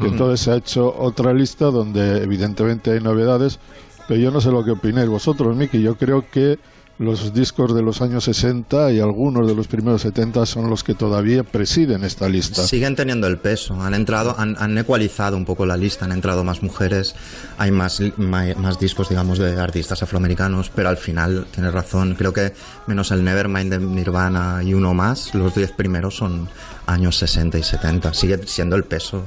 [0.00, 3.60] Entonces se ha hecho otra lista donde evidentemente hay novedades,
[4.08, 5.80] pero yo no sé lo que opináis vosotros, Miki.
[5.80, 6.58] Yo creo que
[7.02, 10.94] los discos de los años 60 y algunos de los primeros 70 son los que
[10.94, 12.66] todavía presiden esta lista.
[12.66, 16.44] Siguen teniendo el peso, han entrado, han, han ecualizado un poco la lista, han entrado
[16.44, 17.14] más mujeres,
[17.58, 22.32] hay más, ma- más discos, digamos, de artistas afroamericanos, pero al final, tienes razón, creo
[22.32, 22.52] que
[22.86, 26.48] menos el Nevermind de Nirvana y uno más, los 10 primeros son
[26.86, 29.24] años 60 y 70, sigue siendo el peso,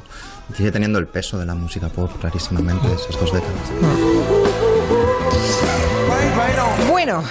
[0.56, 4.45] sigue teniendo el peso de la música pop, clarísimamente, de esas dos décadas.
[7.06, 7.24] Bueno,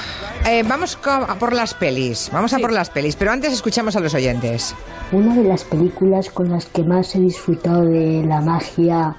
[0.47, 2.31] eh, vamos a por las pelis.
[2.33, 4.73] Vamos a por las pelis, pero antes escuchamos a los oyentes.
[5.11, 9.17] Una de las películas con las que más he disfrutado de la magia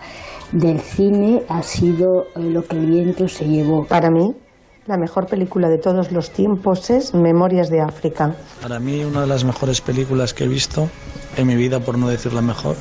[0.53, 3.83] del cine ha sido eh, Lo que el viento se llevó.
[3.83, 4.33] Para mí,
[4.87, 8.33] la mejor película de todos los tiempos es Memorias de África.
[8.61, 10.87] Para mí, una de las mejores películas que he visto
[11.35, 12.77] en mi vida, por no decir la mejor,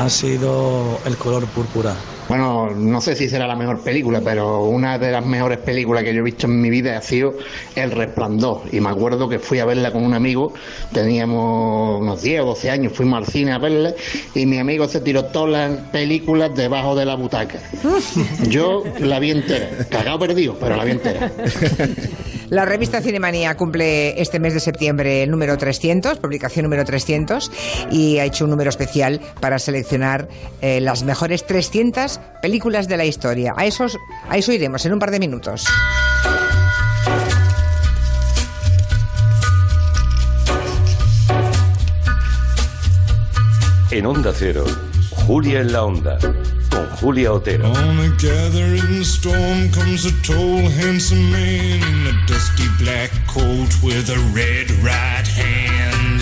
[0.00, 1.96] ha sido El color púrpura.
[2.30, 6.14] Bueno, no sé si será la mejor película, pero una de las mejores películas que
[6.14, 7.34] yo he visto en mi vida ha sido
[7.74, 8.62] El Resplandor.
[8.70, 10.54] Y me acuerdo que fui a verla con un amigo,
[10.92, 13.94] teníamos unos 10 o 12 años, fuimos al cine a verla
[14.32, 17.58] y mi amigo se tiró todas las películas debajo de la butaca.
[18.48, 21.32] Yo la vi entera, cagado perdido, pero la vi entera.
[22.50, 27.48] La revista Cinemanía cumple este mes de septiembre el número 300, publicación número 300,
[27.92, 30.28] y ha hecho un número especial para seleccionar
[30.60, 33.54] eh, las mejores 300 películas de la historia.
[33.56, 33.96] A, esos,
[34.28, 35.64] a eso iremos en un par de minutos.
[43.92, 44.64] En Onda Cero,
[45.30, 46.18] Julia en la Onda,
[46.70, 47.70] con Julia Otero.
[47.70, 54.10] On a gathering storm comes a tall, handsome man in a dusty black coat with
[54.10, 56.20] a red right hand.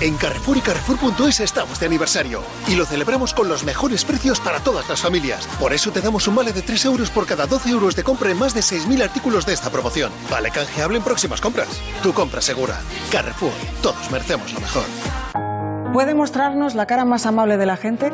[0.00, 4.60] En Carrefour y Carrefour.es estamos de aniversario y lo celebramos con los mejores precios para
[4.60, 5.48] todas las familias.
[5.58, 8.30] Por eso te damos un vale de 3 euros por cada 12 euros de compra
[8.30, 10.12] en más de 6.000 artículos de esta promoción.
[10.30, 11.82] Vale canjeable en próximas compras.
[12.04, 12.80] Tu compra segura.
[13.10, 13.50] Carrefour.
[13.82, 14.84] Todos merecemos lo mejor.
[15.96, 18.12] Puede mostrarnos la cara más amable de la gente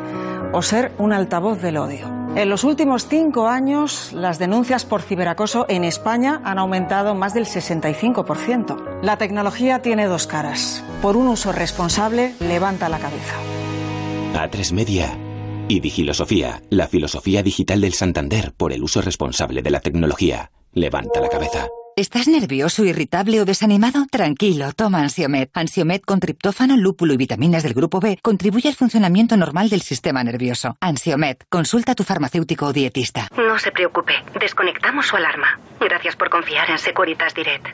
[0.53, 2.07] o ser un altavoz del odio.
[2.33, 7.45] En los últimos cinco años, las denuncias por ciberacoso en España han aumentado más del
[7.45, 9.01] 65%.
[9.01, 10.81] La tecnología tiene dos caras.
[11.01, 13.35] Por un uso responsable, levanta la cabeza.
[14.33, 15.17] A3 Media
[15.67, 20.51] y Digilosofía, la filosofía digital del Santander por el uso responsable de la tecnología.
[20.71, 21.67] Levanta la cabeza.
[21.95, 24.07] ¿Estás nervioso, irritable o desanimado?
[24.09, 25.49] Tranquilo, toma Ansiomed.
[25.53, 30.23] Ansiomed con triptófano, lúpulo y vitaminas del grupo B contribuye al funcionamiento normal del sistema
[30.23, 30.75] nervioso.
[30.81, 33.27] Ansiomed, consulta a tu farmacéutico o dietista.
[33.37, 35.59] No se preocupe, desconectamos su alarma.
[35.79, 37.67] Gracias por confiar en Securitas Direct.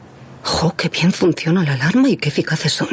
[0.43, 2.89] ¡Jo, qué bien funciona la alarma y qué eficaces son!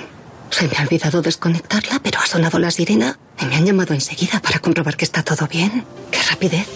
[0.50, 4.58] Se me ha olvidado desconectarla, pero ha sonado la sirena me han llamado enseguida para
[4.58, 5.84] comprobar que está todo bien.
[6.10, 6.66] ¡Qué rapidez!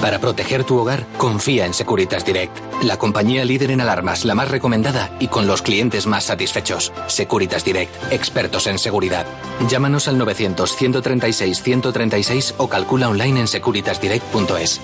[0.00, 4.48] Para proteger tu hogar, confía en Securitas Direct, la compañía líder en alarmas, la más
[4.48, 6.92] recomendada y con los clientes más satisfechos.
[7.08, 9.26] Securitas Direct, expertos en seguridad.
[9.68, 14.80] Llámanos al 900-136-136 o calcula online en securitasdirect.es.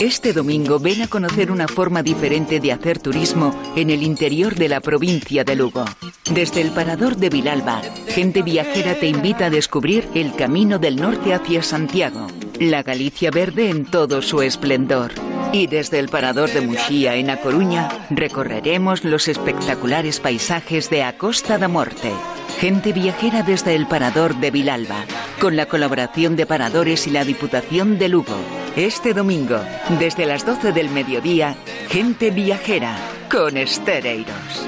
[0.00, 4.68] Este domingo ven a conocer una forma diferente de hacer turismo en el interior de
[4.68, 5.86] la provincia de Lugo.
[6.30, 11.32] Desde el parador de Vilalba, Gente Viajera te invita a descubrir el camino del norte
[11.32, 12.26] hacia Santiago,
[12.60, 15.12] la Galicia verde en todo su esplendor.
[15.52, 21.16] Y desde el parador de Muxía en A Coruña recorreremos los espectaculares paisajes de A
[21.16, 22.12] Costa da Morte.
[22.58, 25.04] Gente viajera desde el parador de Vilalba,
[25.40, 28.36] con la colaboración de paradores y la Diputación de Lugo.
[28.76, 29.60] Este domingo,
[29.98, 31.56] desde las 12 del mediodía,
[31.90, 32.96] Gente viajera
[33.30, 34.66] con Estereiros.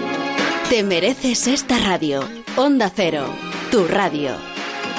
[0.69, 2.21] Te mereces esta radio.
[2.57, 3.27] Onda Cero,
[3.71, 4.37] tu radio.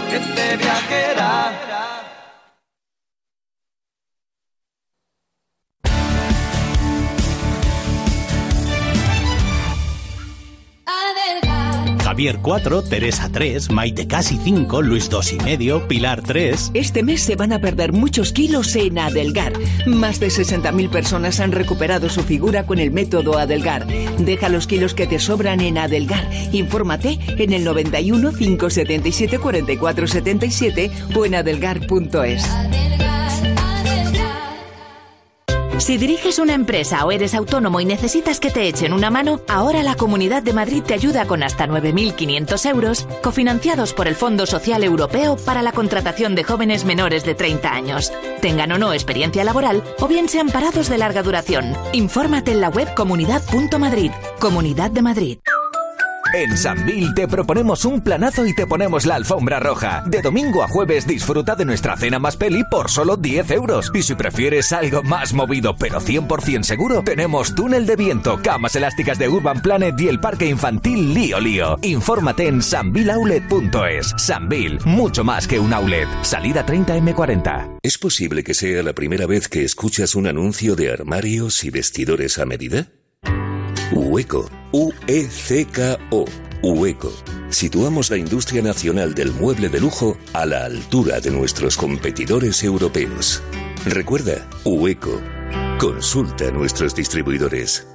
[0.10, 1.69] Gente viajera.
[12.10, 16.72] Javier 4, Teresa 3, Maite casi 5, Luis 2 y medio, Pilar 3.
[16.74, 19.54] Este mes se van a perder muchos kilos en Adelgar.
[19.86, 23.86] Más de 60.000 personas han recuperado su figura con el método Adelgar.
[24.18, 26.28] Deja los kilos que te sobran en Adelgar.
[26.52, 32.50] Infórmate en el 91 577 44 77 o en adelgar.es.
[35.80, 39.82] Si diriges una empresa o eres autónomo y necesitas que te echen una mano, ahora
[39.82, 44.84] la Comunidad de Madrid te ayuda con hasta 9.500 euros, cofinanciados por el Fondo Social
[44.84, 48.12] Europeo para la contratación de jóvenes menores de 30 años.
[48.42, 51.74] Tengan o no experiencia laboral o bien sean parados de larga duración.
[51.94, 54.12] Infórmate en la web comunidad.madrid.
[54.40, 55.40] Comunidad de Madrid.
[56.32, 60.04] En Sambil te proponemos un planazo y te ponemos la alfombra roja.
[60.06, 63.92] De domingo a jueves disfruta de nuestra cena más peli por solo 10 euros.
[63.96, 69.18] Y si prefieres algo más movido pero 100% seguro, tenemos túnel de viento, camas elásticas
[69.18, 71.80] de Urban Planet y el parque infantil Lío Lío.
[71.82, 74.14] Infórmate en sambiloulet.es.
[74.18, 76.08] Sambil, mucho más que un outlet.
[76.22, 77.80] Salida 30M40.
[77.82, 82.38] ¿Es posible que sea la primera vez que escuchas un anuncio de armarios y vestidores
[82.38, 82.88] a medida?
[83.92, 86.26] Ueco, U-E-C-K-O,
[86.62, 87.12] Ueco.
[87.50, 93.42] Situamos la industria nacional del mueble de lujo a la altura de nuestros competidores europeos.
[93.86, 95.20] Recuerda, Ueco.
[95.80, 97.88] Consulta a nuestros distribuidores.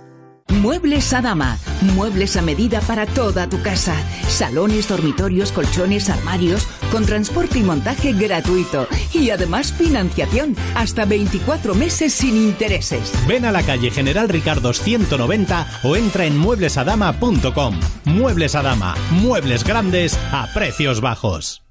[0.49, 1.59] Muebles Adama.
[1.95, 3.95] Muebles a medida para toda tu casa.
[4.29, 8.87] Salones, dormitorios, colchones, armarios, con transporte y montaje gratuito.
[9.13, 13.13] Y además financiación hasta 24 meses sin intereses.
[13.27, 17.81] Ven a la calle General Ricardo 190 o entra en mueblesadama.com.
[18.05, 18.95] Muebles Adama.
[19.11, 21.63] Muebles grandes a precios bajos.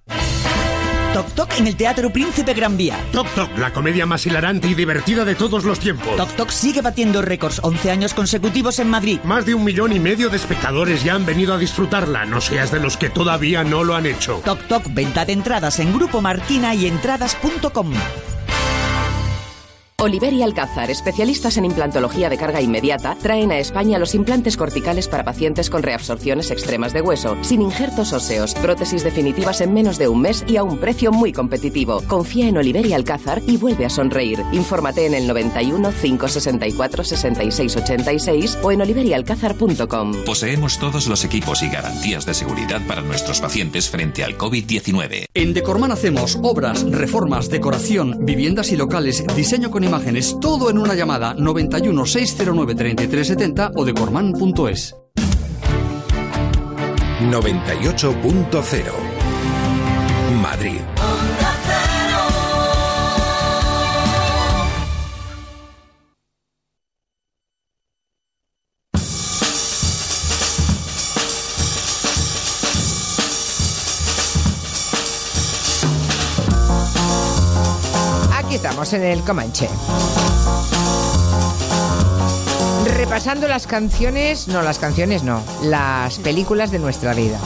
[1.14, 2.98] Toc Toc en el Teatro Príncipe Gran Vía.
[3.12, 6.18] Toc Toc, la comedia más hilarante y divertida de todos los tiempos.
[6.18, 9.20] Toc Toc sigue batiendo récords 11 años consecutivos en Madrid.
[9.24, 12.26] Más de un millón y medio de espectadores ya han venido a disfrutarla.
[12.26, 14.42] No seas de los que todavía no lo han hecho.
[14.44, 17.94] Toc Toc, venta de entradas en Grupo Martina y entradas.com.
[20.04, 25.08] Oliver y Alcázar, especialistas en implantología de carga inmediata, traen a España los implantes corticales
[25.08, 30.10] para pacientes con reabsorciones extremas de hueso, sin injertos óseos, prótesis definitivas en menos de
[30.10, 32.04] un mes y a un precio muy competitivo.
[32.06, 34.44] Confía en Oliver y Alcázar y vuelve a sonreír.
[34.52, 40.26] Infórmate en el 91 564 66 86 o en oliverialcázar.com.
[40.26, 45.28] Poseemos todos los equipos y garantías de seguridad para nuestros pacientes frente al COVID-19.
[45.34, 50.96] En Decorman hacemos obras, reformas, decoración, viviendas y locales, diseño con imágenes, todo en una
[50.96, 54.96] llamada 91 609 3370 o decorman.es.
[57.30, 58.84] 98.0
[60.42, 60.82] Madrid.
[78.94, 79.68] En el Comanche.
[82.96, 87.40] Repasando las canciones, no, las canciones no, las películas de nuestra vida.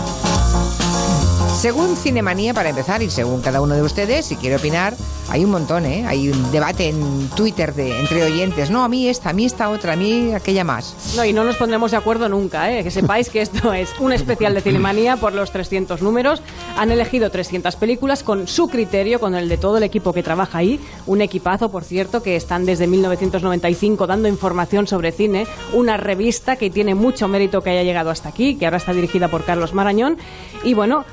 [1.57, 4.93] Según Cinemanía, para empezar, y según cada uno de ustedes, si quiere opinar,
[5.27, 6.05] hay un montón, ¿eh?
[6.07, 8.69] Hay un debate en Twitter de, entre oyentes.
[8.69, 11.15] No, a mí esta, a mí esta otra, a mí aquella más.
[11.17, 12.83] No, y no nos pondremos de acuerdo nunca, ¿eh?
[12.83, 16.43] que sepáis que esto es un especial de Cinemanía por los 300 números.
[16.77, 20.59] Han elegido 300 películas con su criterio, con el de todo el equipo que trabaja
[20.59, 20.79] ahí.
[21.07, 25.47] Un equipazo, por cierto, que están desde 1995 dando información sobre cine.
[25.73, 29.27] Una revista que tiene mucho mérito que haya llegado hasta aquí, que ahora está dirigida
[29.27, 30.17] por Carlos Marañón.
[30.63, 31.03] Y bueno,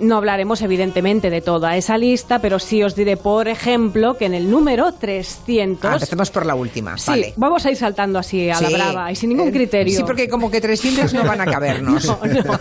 [0.00, 4.34] no hablaremos evidentemente de toda esa lista, pero sí os diré, por ejemplo, que en
[4.34, 5.84] el número 300...
[5.90, 7.34] Ah, empecemos por la última, Sí, vale.
[7.36, 9.96] vamos a ir saltando así a la brava y sin ningún Eh, criterio.
[9.96, 12.04] Sí, porque como que 300 no van a cabernos.
[12.12, 12.58] No, no.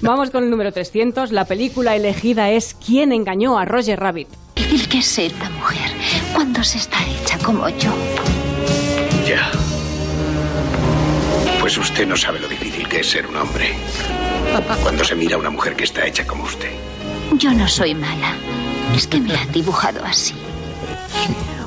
[0.00, 1.32] Vamos con el número 300.
[1.32, 4.28] La película elegida es ¿Quién engañó a Roger Rabbit?
[4.56, 5.90] Difícil que es ser una mujer
[6.32, 7.92] cuando se está hecha como yo.
[9.26, 9.50] Ya.
[11.60, 13.74] Pues usted no sabe lo difícil que es ser un hombre.
[14.82, 16.70] Cuando se mira a una mujer que está hecha como usted.
[17.38, 18.34] Yo no soy mala.
[18.94, 20.34] Es que me han dibujado así.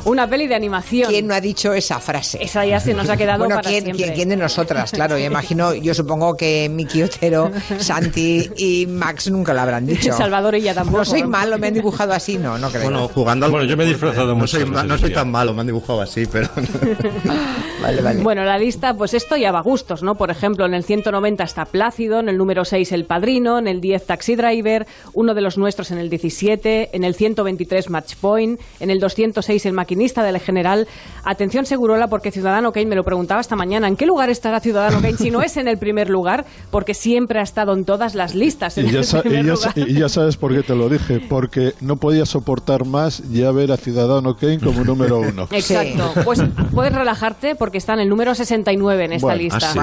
[0.06, 1.10] Una peli de animación.
[1.10, 2.38] ¿Quién no ha dicho esa frase?
[2.41, 4.04] Esa ya se nos ha quedado bueno, para ¿quién, siempre.
[4.06, 4.91] quién- quién de nosotras?
[4.91, 10.13] Claro, yo imagino, yo supongo que Miki Otero, Santi y Max nunca lo habrán dicho.
[10.18, 11.00] Salvador y ya tampoco.
[11.00, 12.84] No soy malo, me han dibujado así, no, no creo.
[12.84, 15.54] Bueno, jugando al Bueno, yo me he disfrazado no mucho soy, no soy tan malo,
[15.56, 16.50] me han dibujado así, pero...
[17.82, 18.22] vale, vale.
[18.22, 20.13] Bueno, la lista, pues esto ya va a gustos, ¿no?
[20.15, 23.82] Por ejemplo, en el 190 está Plácido, en el número 6 El Padrino, en el
[23.82, 28.60] 10 Taxi Driver, uno de los nuestros en el 17, en el 123 Match Point,
[28.80, 30.88] en el 206 El Maquinista del General.
[31.23, 35.01] Atención, Segurola, porque Ciudadano Kane me lo preguntaba esta mañana, ¿en qué lugar estará Ciudadano
[35.01, 36.45] Kane si no es en el primer lugar?
[36.69, 38.77] Porque siempre ha estado en todas las listas.
[38.77, 39.58] En Y ya, el y ya lugar.
[39.58, 43.51] sa- y ya sabes por qué te lo dije, porque no podía soportar más ya
[43.51, 45.47] ver a Ciudadano Kane como número uno.
[45.51, 46.12] Exacto.
[46.23, 46.41] Pues
[46.73, 49.73] puedes relajarte porque está en el número 69 en esta Bueno, lista.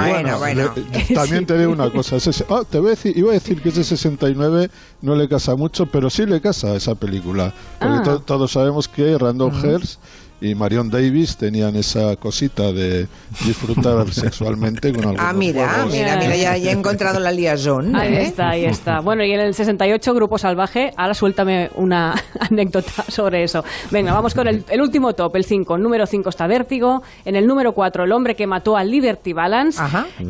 [0.54, 2.16] le- también te digo una cosa.
[2.16, 4.70] ese- ah, te voy a decir, iba a decir que ese 69
[5.00, 7.52] no le casa mucho, pero sí le casa a esa película.
[7.80, 8.02] Porque Ah.
[8.02, 10.00] to- todos sabemos que Randall Hearst
[10.40, 13.06] y Marion Davis tenían esa cosita de
[13.44, 15.92] disfrutar sexualmente con algunos Ah, mira, juegos.
[15.92, 17.94] mira, mira, ya, ya he encontrado la liaison.
[17.94, 18.22] Ahí ¿eh?
[18.22, 18.98] está, ahí está.
[18.98, 23.64] Bueno, y en el 68, Grupo Salvaje, ahora suéltame una anécdota sobre eso.
[23.92, 25.76] Venga, vamos con el, el último top, el 5.
[25.76, 27.04] En número 5 está Vértigo.
[27.24, 29.80] En el número 4, El hombre que mató a Liberty Balance.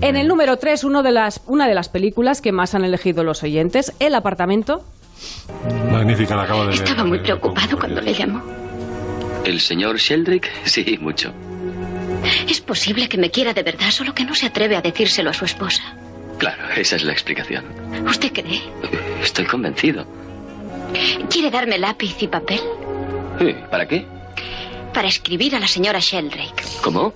[0.02, 3.24] En el número 3, uno de las, una de las películas que más han elegido
[3.24, 4.84] los oyentes, El apartamento.
[5.90, 6.74] Magnífica, la acabo de ver.
[6.82, 8.42] Estaba muy preocupado cuando le llamó.
[9.44, 10.50] ¿El señor Sheldrick?
[10.64, 11.32] Sí, mucho.
[12.48, 15.34] Es posible que me quiera de verdad, solo que no se atreve a decírselo a
[15.34, 15.82] su esposa.
[16.38, 17.64] Claro, esa es la explicación.
[18.06, 18.62] ¿Usted cree?
[19.22, 20.06] Estoy convencido.
[21.30, 22.60] ¿Quiere darme lápiz y papel?
[23.38, 24.04] Sí, ¿Para qué?
[24.92, 26.62] Para escribir a la señora Sheldrake.
[26.82, 27.14] ¿Cómo?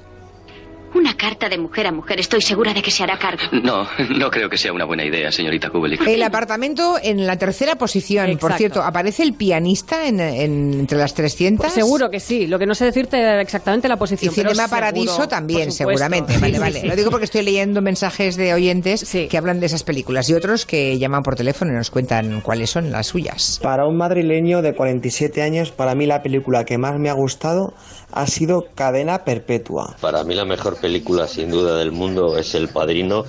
[0.97, 2.19] Una carta de mujer a mujer.
[2.21, 3.43] Estoy segura de que se hará cargo.
[3.53, 6.07] No, no creo que sea una buena idea, señorita Kubelik.
[6.07, 11.13] El apartamento en la tercera posición, por cierto, ¿aparece el pianista en, en- entre las
[11.15, 11.71] 300?
[11.73, 12.47] Seguro que sí.
[12.47, 14.33] Lo que no sé decirte exactamente la Y posición.
[14.35, 16.35] pero Cinema seguro, Paradiso también, seguramente.
[16.35, 16.81] Sí, vale, sí, vale.
[16.81, 16.87] sí.
[16.87, 20.65] Lo digo porque estoy leyendo mensajes de oyentes que hablan de esas películas y otros
[20.67, 23.61] que llaman por teléfono y nos cuentan cuáles son las suyas.
[23.63, 27.75] Para un madrileño de 47 años, para mí la película que más me ha gustado
[28.13, 29.97] ha sido Cadena Perpetua.
[30.01, 33.25] Para mí la mejor película sin duda del mundo es El Padrino,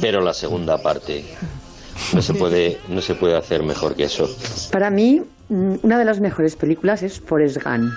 [0.00, 1.24] pero la segunda parte
[2.14, 4.28] no se puede no se puede hacer mejor que eso.
[4.72, 7.92] Para mí, mm, una de las mejores películas es Forrest Gump.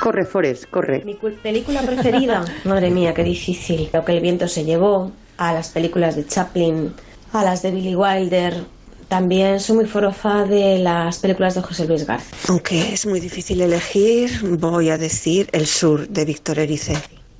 [0.00, 1.02] Corre, Forrest, corre.
[1.04, 3.90] Mi cu- película preferida, madre mía, qué difícil.
[3.92, 6.92] Lo que el viento se llevó, a las películas de Chaplin,
[7.32, 8.64] a las de Billy Wilder.
[9.08, 12.36] También soy muy forofa de las películas de José Luis García.
[12.48, 16.94] Aunque es muy difícil elegir, voy a decir El Sur de Víctor Erice.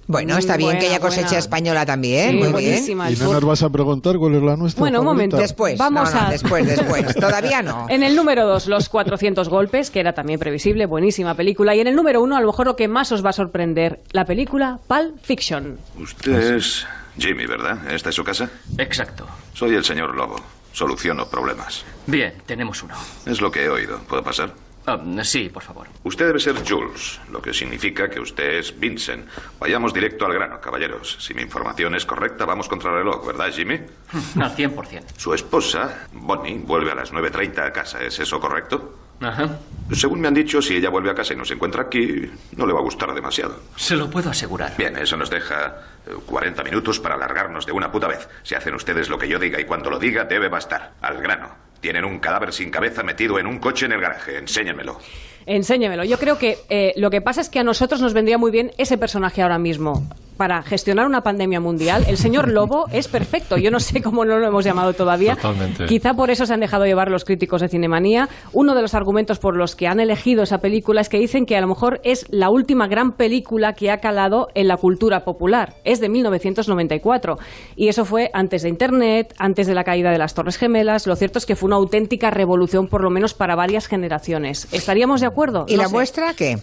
[0.06, 1.38] Bueno, está bien que haya cosecha buena.
[1.38, 4.80] española también, Sí, muy buenísima, ¿Y no nos vas a preguntar cuál es la nuestra?
[4.80, 5.36] Bueno, un momento.
[5.36, 6.30] Después, Vamos no, no, a...
[6.30, 7.14] después, después.
[7.20, 7.84] Todavía no.
[7.90, 11.74] En el número 2, Los 400 golpes, que era también previsible, buenísima película.
[11.76, 14.00] Y en el número 1, a lo mejor lo que más os va a sorprender,
[14.12, 15.76] la película Pulp Fiction.
[16.00, 16.86] Usted es
[17.18, 17.92] Jimmy, ¿verdad?
[17.92, 18.48] ¿Esta es su casa?
[18.78, 19.26] Exacto.
[19.52, 20.36] Soy el señor Lobo.
[20.78, 21.84] Soluciono problemas.
[22.06, 22.94] Bien, tenemos uno.
[23.26, 23.98] Es lo que he oído.
[24.08, 24.54] ¿Puedo pasar?
[24.86, 25.88] Ah, sí, por favor.
[26.04, 29.26] Usted debe ser Jules, lo que significa que usted es Vincent.
[29.58, 31.16] Vayamos directo al grano, caballeros.
[31.18, 33.74] Si mi información es correcta, vamos contra el reloj, ¿verdad, Jimmy?
[34.40, 35.02] Al 100%.
[35.16, 38.00] Su esposa, Bonnie, vuelve a las 9.30 a casa.
[38.00, 39.07] ¿Es eso correcto?
[39.20, 39.58] Ajá.
[39.92, 42.66] Según me han dicho, si ella vuelve a casa y no se encuentra aquí, no
[42.66, 43.58] le va a gustar demasiado.
[43.76, 44.76] Se lo puedo asegurar.
[44.76, 45.76] Bien, eso nos deja
[46.06, 48.28] eh, 40 minutos para alargarnos de una puta vez.
[48.42, 50.92] Si hacen ustedes lo que yo diga y cuando lo diga, debe bastar.
[51.00, 51.48] Al grano.
[51.80, 54.36] Tienen un cadáver sin cabeza metido en un coche en el garaje.
[54.36, 54.98] Enséñenmelo.
[55.46, 56.04] Enséñemelo.
[56.04, 58.72] Yo creo que eh, lo que pasa es que a nosotros nos vendría muy bien
[58.76, 60.06] ese personaje ahora mismo.
[60.38, 63.56] Para gestionar una pandemia mundial, el señor Lobo es perfecto.
[63.56, 65.34] Yo no sé cómo no lo hemos llamado todavía.
[65.34, 65.86] Totalmente.
[65.86, 68.28] Quizá por eso se han dejado llevar los críticos de Cinemanía.
[68.52, 71.56] Uno de los argumentos por los que han elegido esa película es que dicen que
[71.56, 75.74] a lo mejor es la última gran película que ha calado en la cultura popular.
[75.82, 77.36] Es de 1994.
[77.74, 81.08] Y eso fue antes de Internet, antes de la caída de las Torres Gemelas.
[81.08, 84.68] Lo cierto es que fue una auténtica revolución, por lo menos para varias generaciones.
[84.72, 85.64] ¿Estaríamos de acuerdo?
[85.66, 85.94] ¿Y No la sé.
[85.94, 86.58] vuestra qué?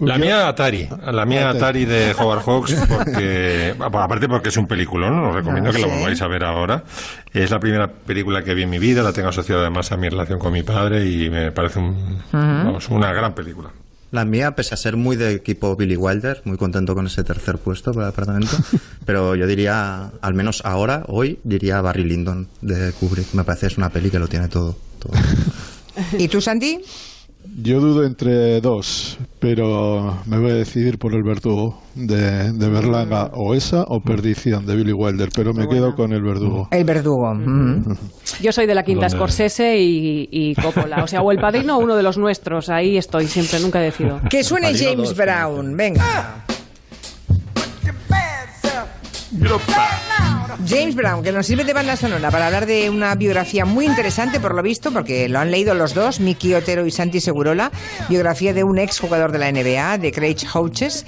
[0.00, 5.18] La mía Atari, la mía Atari de Howard Hawks, porque, aparte porque es un peliculón,
[5.26, 5.82] os recomiendo que sí.
[5.86, 6.84] la volváis a ver ahora.
[7.32, 10.08] Es la primera película que vi en mi vida, la tengo asociada además a mi
[10.08, 13.70] relación con mi padre y me parece un- vamos, una gran película.
[14.10, 17.56] La mía, pese a ser muy de equipo Billy Wilder, muy contento con ese tercer
[17.56, 18.56] puesto para el apartamento,
[19.06, 23.32] pero yo diría, al menos ahora, hoy, diría Barry Lyndon de Kubrick.
[23.32, 24.76] Me parece es una peli que lo tiene todo.
[24.98, 25.12] todo.
[26.18, 26.80] ¿Y tú, Santi?
[27.54, 33.30] Yo dudo entre dos, pero me voy a decidir por el verdugo de, de Berlanga,
[33.34, 36.68] o esa o Perdición de Billy Wilder, pero me quedo con el verdugo.
[36.70, 37.34] El verdugo.
[37.34, 37.84] mm.
[38.40, 39.16] Yo soy de la quinta ¿Dónde?
[39.18, 41.04] Scorsese y, y Coppola.
[41.04, 42.70] O sea, o el padrino o uno de los nuestros.
[42.70, 44.20] Ahí estoy siempre, nunca decido.
[44.30, 45.76] Que suene Padrino James dos, Brown.
[45.76, 46.44] Venga.
[50.66, 54.40] James Brown, que nos sirve de banda sonora para hablar de una biografía muy interesante,
[54.40, 57.70] por lo visto, porque lo han leído los dos, Miki Otero y Santi Segurola,
[58.08, 61.04] biografía de un ex jugador de la NBA, de Craig Hodges.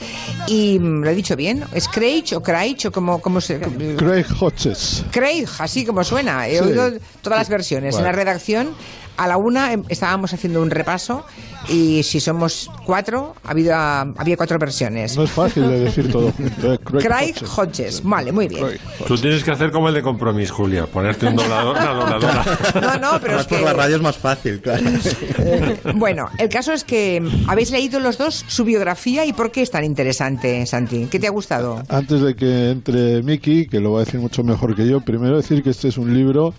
[0.46, 3.58] Y mm, lo he dicho bien, ¿es Craig o Craig o como cómo se.?
[3.96, 5.04] Craig Hodges.
[5.10, 6.48] Craig, así como suena.
[6.48, 6.64] He Sí.
[6.64, 6.90] oído
[7.22, 7.96] todas las versiones.
[7.96, 8.74] En la redacción,
[9.16, 11.24] a la una em, estábamos haciendo un repaso
[11.68, 15.16] y si somos cuatro, ha habido, ah, había cuatro versiones.
[15.16, 16.74] No es fácil de decir todo junto.
[16.74, 16.78] ¿eh?
[16.84, 18.02] Craig Hodges.
[18.02, 18.64] Vale, muy bien.
[19.06, 22.44] Tú tienes que hacer como el de Compromís, Julia, ponerte un doblador, una dobladora.
[22.74, 23.54] No, no, pero Además, es que...
[23.56, 24.84] por la radio es más fácil, claro.
[25.94, 29.62] Bueno, el caso es que mm, habéis leído los dos su biografía y por qué
[29.62, 31.06] es tan interesante, Santi.
[31.10, 31.82] ¿Qué te ha gustado?
[31.88, 35.36] Antes de que entre Miki, que lo va a decir mucho mejor que yo, primero
[35.36, 36.52] decir que este es un libro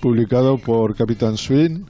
[0.00, 1.84] publicado por Capitán Swing.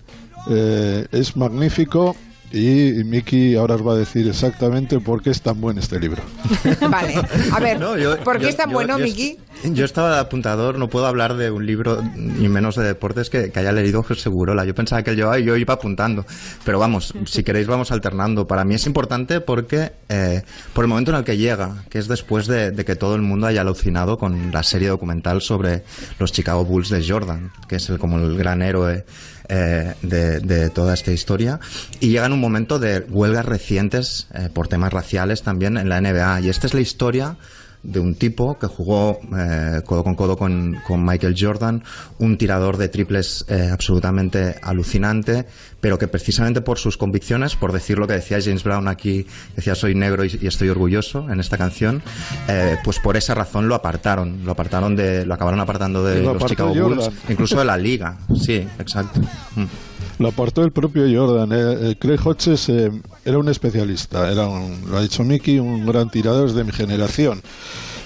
[0.50, 2.16] Eh, es magnífico
[2.54, 6.22] y Miki ahora os va a decir exactamente por qué es tan bueno este libro.
[6.90, 7.14] vale,
[7.50, 9.38] a ver, No, yo- ¿por qué yo- es tan yo- bueno, yo- Miki?
[9.64, 13.52] Yo estaba de apuntador, no puedo hablar de un libro y menos de deportes que,
[13.52, 14.64] que haya leído José Segurola.
[14.64, 16.26] Yo pensaba que él llevaba y yo iba apuntando.
[16.64, 18.46] Pero vamos, si queréis vamos alternando.
[18.48, 20.42] Para mí es importante porque eh,
[20.74, 23.22] por el momento en el que llega, que es después de, de que todo el
[23.22, 25.84] mundo haya alucinado con la serie documental sobre
[26.18, 29.04] los Chicago Bulls de Jordan, que es el, como el gran héroe
[29.48, 31.60] eh, de, de toda esta historia.
[32.00, 36.00] Y llega en un momento de huelgas recientes eh, por temas raciales también en la
[36.00, 36.42] NBA.
[36.42, 37.36] Y esta es la historia
[37.82, 41.82] de un tipo que jugó eh, codo con codo con, con Michael Jordan,
[42.18, 45.46] un tirador de triples eh, absolutamente alucinante,
[45.80, 49.26] pero que precisamente por sus convicciones, por decir lo que decía James Brown aquí,
[49.56, 52.02] decía soy negro y, y estoy orgulloso en esta canción,
[52.48, 56.34] eh, pues por esa razón lo apartaron, lo apartaron de, lo acabaron apartando de Lo
[56.34, 59.20] los Chicago Bulls, incluso de la liga, sí, exacto.
[59.56, 59.91] Mm.
[60.22, 61.50] Lo aportó el propio Jordan.
[61.52, 62.92] eh, eh, Craig Hodges eh,
[63.24, 67.42] era un especialista, era un- lo ha dicho Mickey, un gran tirador de mi generación.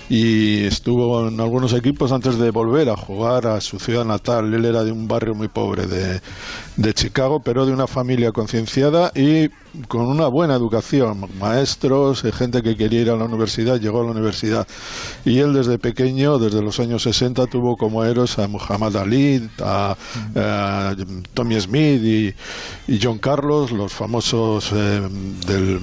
[0.09, 4.52] Y estuvo en algunos equipos antes de volver a jugar a su ciudad natal.
[4.54, 6.20] Él era de un barrio muy pobre de,
[6.76, 9.48] de Chicago, pero de una familia concienciada y
[9.88, 11.28] con una buena educación.
[11.38, 14.66] Maestros, eh, gente que quería ir a la universidad, llegó a la universidad.
[15.24, 19.96] Y él desde pequeño, desde los años 60, tuvo como héroes a Muhammad Ali, a,
[20.34, 20.96] a
[21.34, 22.34] Tommy Smith y,
[22.86, 25.02] y John Carlos, los famosos eh,
[25.46, 25.80] del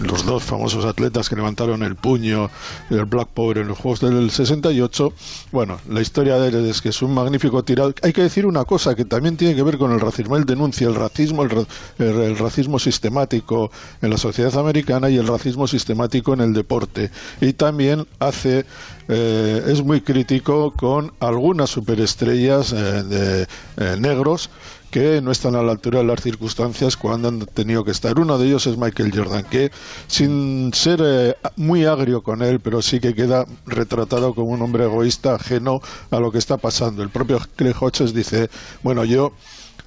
[0.00, 2.50] los dos famosos atletas que levantaron el puño
[2.90, 5.12] del Black Power en los Juegos del 68.
[5.52, 7.94] Bueno, la historia de él es que es un magnífico tirador.
[8.02, 10.36] Hay que decir una cosa que también tiene que ver con el racismo.
[10.36, 11.64] Él denuncia el racismo, el, ra-
[11.98, 17.10] el- el racismo sistemático en la sociedad americana y el racismo sistemático en el deporte.
[17.40, 18.64] Y también hace
[19.08, 23.42] eh, es muy crítico con algunas superestrellas eh, de
[23.76, 24.50] eh, negros
[24.92, 28.20] que no están a la altura de las circunstancias cuando han tenido que estar.
[28.20, 29.72] Uno de ellos es Michael Jordan, que
[30.06, 34.84] sin ser eh, muy agrio con él, pero sí que queda retratado como un hombre
[34.84, 35.80] egoísta, ajeno
[36.10, 37.02] a lo que está pasando.
[37.02, 38.50] El propio Craig Hodges dice,
[38.82, 39.32] bueno, yo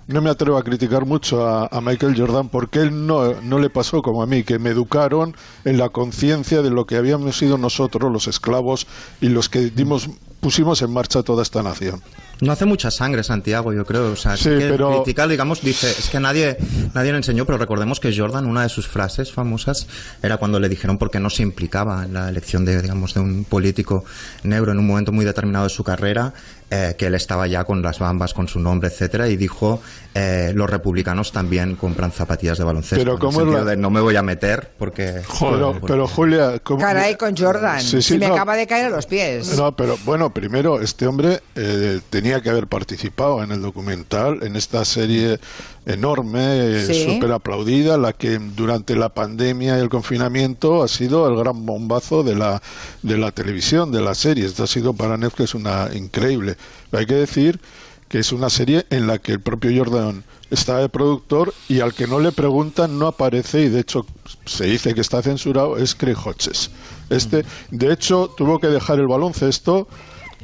[0.07, 3.69] no me atrevo a criticar mucho a, a Michael Jordan porque él no, no le
[3.69, 7.57] pasó como a mí, que me educaron en la conciencia de lo que habíamos sido
[7.57, 8.87] nosotros, los esclavos,
[9.21, 12.01] y los que dimos, pusimos en marcha toda esta nación.
[12.41, 14.11] No hace mucha sangre Santiago, yo creo.
[14.11, 16.57] O sea, sí que pero- critica, digamos, dice, es que nadie,
[16.93, 19.87] nadie le enseñó, pero recordemos que Jordan, una de sus frases famosas
[20.21, 23.21] era cuando le dijeron por qué no se implicaba en la elección de, digamos, de
[23.21, 24.03] un político
[24.43, 26.33] negro en un momento muy determinado de su carrera,
[26.69, 29.81] eh, que él estaba ya con las bambas, con su nombre, etcétera, y dijo,
[30.13, 32.97] eh, los republicanos también compran zapatillas de baloncesto.
[32.97, 35.21] Pero en el ¿cómo es sentido la- de no me voy a meter porque...
[35.39, 37.81] Pero, porque- pero Julia, ¿cómo- Caray, con Jordan.
[37.81, 39.55] Sí, sí, Se me acaba de caer a los pies.
[39.57, 44.55] No, pero bueno, primero, este hombre eh, tenía que haber participado en el documental, en
[44.55, 45.39] esta serie
[45.85, 47.05] enorme, eh, Sí.
[47.05, 52.23] súper aplaudida, la que durante la pandemia y el confinamiento ha sido el gran bombazo
[52.23, 52.61] de la,
[53.03, 54.45] de la televisión, de la serie.
[54.45, 56.57] Esto ha sido para Netflix una increíble.
[56.89, 57.59] Pero hay que decir
[58.07, 61.93] que es una serie en la que el propio Jordan está de productor y al
[61.93, 64.05] que no le preguntan no aparece y de hecho
[64.45, 66.69] se dice que está censurado es Craig Hodges.
[67.09, 69.87] Este, de hecho, tuvo que dejar el baloncesto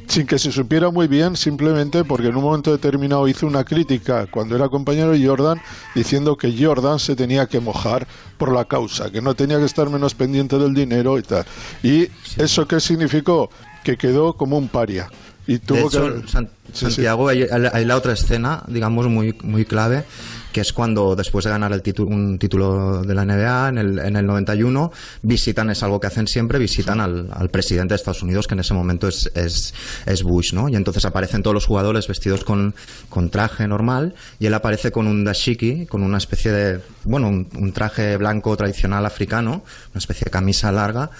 [0.08, 4.26] sin que se supiera muy bien, simplemente porque en un momento determinado hizo una crítica
[4.26, 5.60] cuando era compañero de Jordan
[5.94, 8.06] diciendo que Jordan se tenía que mojar
[8.38, 11.44] por la causa, que no tenía que estar menos pendiente del dinero y tal.
[11.82, 13.50] ¿Y eso qué significó?
[13.84, 15.08] Que quedó como un paria.
[15.46, 16.28] Y De hecho, que...
[16.28, 16.92] San- Sí, sí.
[16.92, 20.04] Santiago, Hay, hay la otra escena, digamos, muy, muy clave,
[20.52, 23.98] que es cuando después de ganar el título, un título de la NBA en el,
[23.98, 24.90] en el 91,
[25.20, 28.60] visitan, es algo que hacen siempre, visitan al, al presidente de Estados Unidos, que en
[28.60, 29.74] ese momento es, es,
[30.06, 30.70] es Bush, ¿no?
[30.70, 32.74] Y entonces aparecen todos los jugadores vestidos con,
[33.10, 37.48] con traje normal, y él aparece con un dashiki, con una especie de, bueno, un,
[37.58, 39.62] un traje blanco tradicional africano,
[39.92, 41.10] una especie de camisa larga,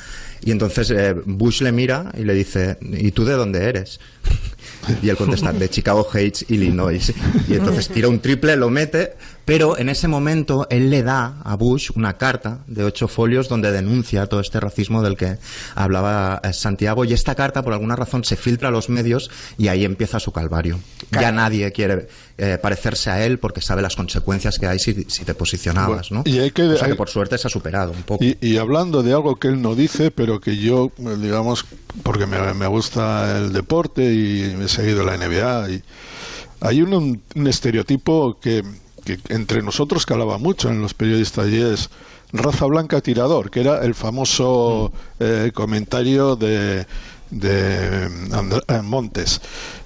[0.45, 4.01] y entonces eh, Bush le mira y le dice, ¿y tú de dónde eres?
[5.01, 7.13] Y él contesta, de Chicago Heights, Illinois.
[7.49, 9.13] Y entonces tira un triple, lo mete,
[9.45, 13.73] pero en ese momento él le da a Bush una carta de ocho folios donde
[13.73, 15.39] denuncia todo este racismo del que
[15.75, 17.05] hablaba eh, Santiago.
[17.05, 20.33] Y esta carta, por alguna razón, se filtra a los medios y ahí empieza su
[20.33, 20.79] calvario.
[21.11, 25.25] Ya nadie quiere eh, parecerse a él porque sabe las consecuencias que hay si, si
[25.25, 26.23] te posicionabas, ¿no?
[26.25, 28.25] Y hay que- o sea que por suerte se ha superado un poco.
[28.25, 31.67] Y, y hablando de algo que él no dice, pero que yo, eh, digamos,
[32.03, 35.83] porque me, me gusta el deporte y he seguido la NBA, y
[36.61, 38.63] hay un- un estereotipo que,
[39.05, 41.91] que entre nosotros calaba mucho en los periodistas y es
[42.33, 46.87] raza blanca tirador, que era el famoso eh, comentario de
[47.33, 49.41] de eh, Montes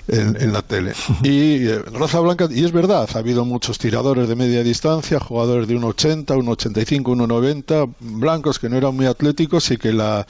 [0.08, 0.92] en, en la tele.
[1.22, 5.68] Y eh, raza blanca, y es verdad, ha habido muchos tiradores de media distancia, jugadores
[5.68, 10.26] de 1,80, 1,85, 1,90, blancos que no eran muy atléticos y que la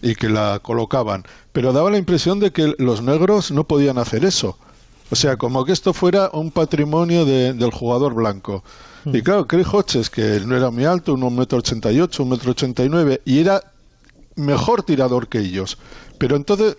[0.00, 4.24] y que la colocaban, pero daba la impresión de que los negros no podían hacer
[4.24, 4.56] eso.
[5.10, 8.62] O sea, como que esto fuera un patrimonio de- del jugador blanco.
[9.06, 12.28] Y claro, Craig Hodges, que no era muy alto, un metro ochenta y ocho, un
[12.30, 13.62] metro ochenta y nueve, y era
[14.36, 15.78] mejor tirador que ellos.
[16.18, 16.76] Pero entonces,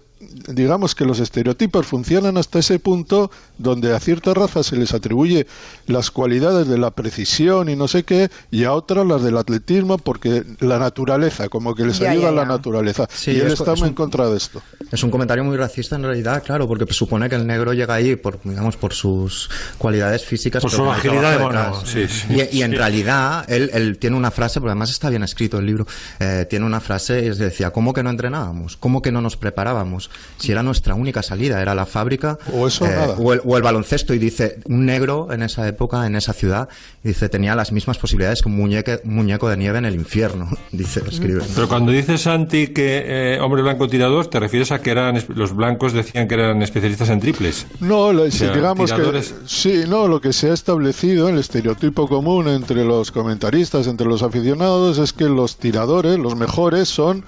[0.48, 5.48] digamos que los estereotipos funcionan hasta ese punto donde a ciertas razas se les atribuye
[5.88, 9.98] las cualidades de la precisión y no sé qué, y a otras las del atletismo,
[9.98, 13.08] porque la naturaleza, como que les Ya, ayuda ya, la naturaleza.
[13.14, 14.62] Sí, y él es- está es muy un- en contra de esto.
[14.92, 18.16] Es un comentario muy racista en realidad, claro, porque supone que el negro llega ahí
[18.16, 20.62] por, digamos, por sus cualidades físicas.
[20.62, 21.90] Por su agilidad de trabajo mono, detrás.
[21.90, 22.48] sí, sí.
[22.54, 25.66] y, y en realidad, él, él tiene una frase, porque además está bien escrito el
[25.66, 25.88] libro,
[26.20, 28.78] eh, tiene una frase y es decía, ¿cómo que no entrenábamos?
[28.78, 30.11] ¿Cómo que no nos preparábamos?
[30.38, 33.16] Si era nuestra única salida, era la fábrica O eso o eh, nada.
[33.20, 34.14] o el, o el baloncesto.
[34.14, 36.68] Y dice, un negro en esa época, en esa ciudad,
[37.04, 40.50] dice, tenía las mismas posibilidades que un muñeque- un muñeco de nieve en el infierno,
[40.72, 41.44] dice, escribe.
[41.54, 43.04] Pero cuando dices, Santi, que
[43.36, 47.10] eh, hombre blanco tirador, ¿te refieres a que eran los blancos decían que eran especialistas
[47.10, 47.68] en triples?
[47.80, 51.38] No, lo- O sea, digamos tiradores- que sí, no, lo que se ha establecido, el
[51.38, 57.24] estereotipo común entre los comentaristas, entre los aficionados, es que los tiradores, los mejores, son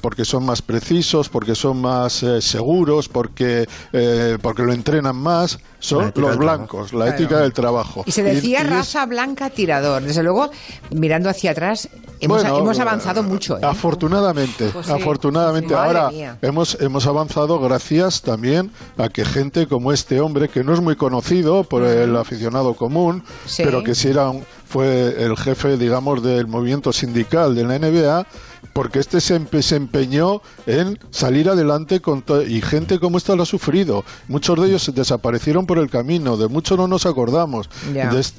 [0.00, 5.58] porque son más precisos, porque son más eh, seguros, porque eh, porque lo entrenan más,
[5.78, 7.16] son los blancos, la Claro.
[7.18, 8.02] ética del trabajo.
[8.06, 10.02] Y se decía y raza blanca tirador.
[10.02, 10.50] Desde luego,
[10.90, 11.88] mirando hacia atrás,
[12.20, 13.58] hemos, Bueno, hemos avanzado mucho.
[13.58, 13.60] ¿eh?
[13.62, 15.68] Afortunadamente, Pues sí, afortunadamente.
[15.68, 15.74] sí.
[15.74, 16.38] Ahora mía.
[16.42, 20.96] hemos, hemos avanzado gracias también a que gente como este hombre, que no es muy
[20.96, 23.62] conocido por el aficionado común, Sí.
[23.64, 28.26] pero que sí era un- fue el jefe, digamos, del movimiento sindical de la NBA,
[28.72, 33.42] porque este se, empe- se empeñó en salir adelante con y gente como esta lo
[33.42, 34.04] ha sufrido.
[34.28, 37.68] Muchos de ellos desaparecieron por el camino, de muchos no nos acordamos.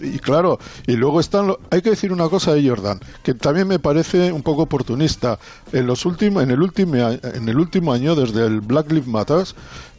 [0.02, 3.68] Y claro, y luego están, lo- hay que decir una cosa de Jordan, que también
[3.68, 5.40] me parece un poco oportunista.
[5.72, 9.46] En los últimos, en el último, en el último año, desde el Black Lives Matter,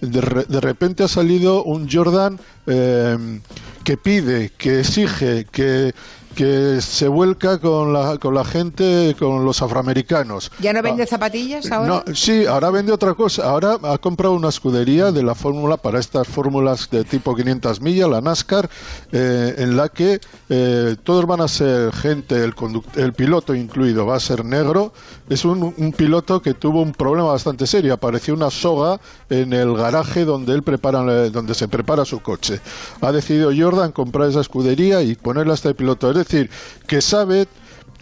[0.00, 3.40] de, re- de repente ha salido un Jordan eh,
[3.84, 5.94] que pide, que exige, que
[6.34, 10.50] que se vuelca con la, con la gente, con los afroamericanos.
[10.60, 12.04] ¿Ya no vende zapatillas ahora?
[12.06, 13.50] No, sí, ahora vende otra cosa.
[13.50, 18.08] Ahora ha comprado una escudería de la fórmula para estas fórmulas de tipo 500 millas,
[18.08, 18.68] la NASCAR,
[19.12, 22.54] eh, en la que eh, todos van a ser gente, el,
[22.96, 24.92] el piloto incluido va a ser negro.
[25.28, 27.94] Es un, un piloto que tuvo un problema bastante serio.
[27.94, 32.60] Apareció una soga en el garaje donde él prepara, eh, donde se prepara su coche.
[33.00, 36.19] Ha decidido Jordan comprar esa escudería y ponerla a este piloto.
[36.20, 36.50] Es decir,
[36.86, 37.46] que sabe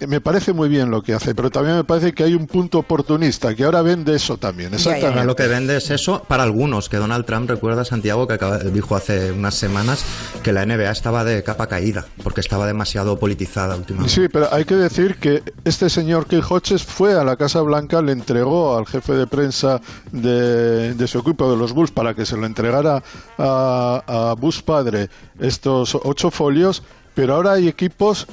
[0.06, 2.78] me parece muy bien lo que hace, pero también me parece que hay un punto
[2.78, 4.72] oportunista, que ahora vende eso también.
[4.72, 5.08] Exactamente.
[5.08, 8.58] Ahora lo que vende es eso para algunos, que Donald Trump recuerda Santiago que acaba-
[8.58, 10.04] dijo hace unas semanas
[10.44, 14.14] que la NBA estaba de capa caída, porque estaba demasiado politizada últimamente.
[14.14, 18.00] Sí, pero hay que decir que este señor Keith Hodges fue a la Casa Blanca,
[18.00, 19.80] le entregó al jefe de prensa
[20.12, 23.02] de, de su equipo de los Bulls para que se lo entregara
[23.36, 25.08] a, a Bush padre
[25.40, 26.84] estos ocho folios,
[27.18, 28.28] pero ahora hay equipos,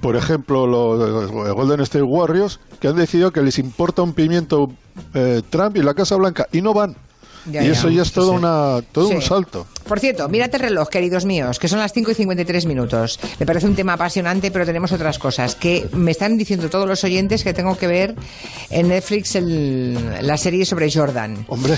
[0.00, 4.72] por ejemplo los Golden State Warriors, que han decidido que les importa un pimiento
[5.12, 6.96] eh, Trump y la Casa Blanca y no van.
[7.46, 7.72] Ya, y ya.
[7.72, 9.66] eso ya es todo, una, todo un salto.
[9.86, 13.20] Por cierto, mírate el reloj, queridos míos, que son las 5 y 53 minutos.
[13.38, 15.54] Me parece un tema apasionante, pero tenemos otras cosas.
[15.54, 18.14] Que me están diciendo todos los oyentes que tengo que ver
[18.70, 21.44] en Netflix el- la serie sobre Jordan.
[21.48, 21.74] Hombre.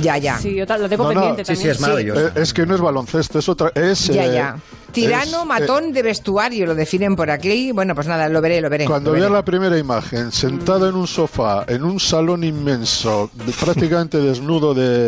[0.00, 0.38] Ya, ya.
[0.38, 2.16] Sí, yo lo tengo No, no, pendiente también.
[2.16, 3.72] Eh, Es que no es baloncesto, es otra.
[3.74, 4.56] Es, Ya, eh, ya.
[4.92, 7.72] Tirano, es, eh, matón de vestuario, lo definen por aquí.
[7.72, 8.86] Bueno, pues nada, lo veré, lo veré.
[8.86, 14.18] Cuando veas la primera imagen, sentado en un sofá, en un salón inmenso, de- prácticamente
[14.18, 15.07] desnudo de,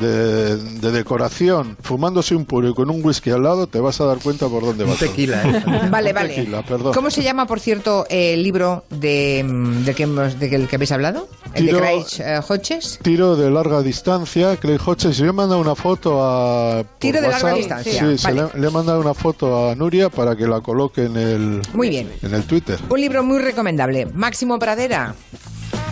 [0.00, 4.04] de, de decoración, fumándose un puro y con un whisky al lado, te vas a
[4.04, 4.94] dar cuenta por dónde va.
[4.94, 5.08] todo.
[5.08, 5.88] tequila, ¿eh?
[5.90, 6.34] Vale, vale.
[6.34, 6.92] tequila, perdón.
[6.92, 10.92] ¿Cómo se llama, por cierto, el libro de, mm, del que, hemos- del que habéis
[10.92, 11.28] hablado?
[11.54, 12.98] ¿El Tiro- de Craig eh, Hodges?
[13.02, 15.16] Tiro de larga distancia, Craig Hodges.
[15.16, 16.84] Yo he mandado una foto a.
[16.98, 18.50] Tiro de larga distancia, Sí, se vale.
[18.54, 21.88] le, le he mandado una foto a Nuria para que la coloque en el, Muy
[21.88, 22.10] bien.
[22.22, 22.78] en el Twitter.
[22.90, 24.06] Un libro muy recomendable.
[24.06, 25.14] Máximo Pradera.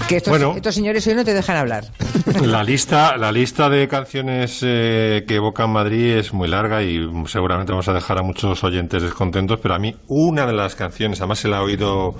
[0.09, 0.55] Que estos, Bueno.
[0.55, 1.85] estos señores hoy no te dejan hablar.
[2.43, 7.73] La lista, la lista de canciones eh, que evocan Madrid es muy larga y seguramente
[7.73, 11.39] vamos a dejar a muchos oyentes descontentos, pero a mí una de las canciones, además
[11.39, 12.15] se la he oído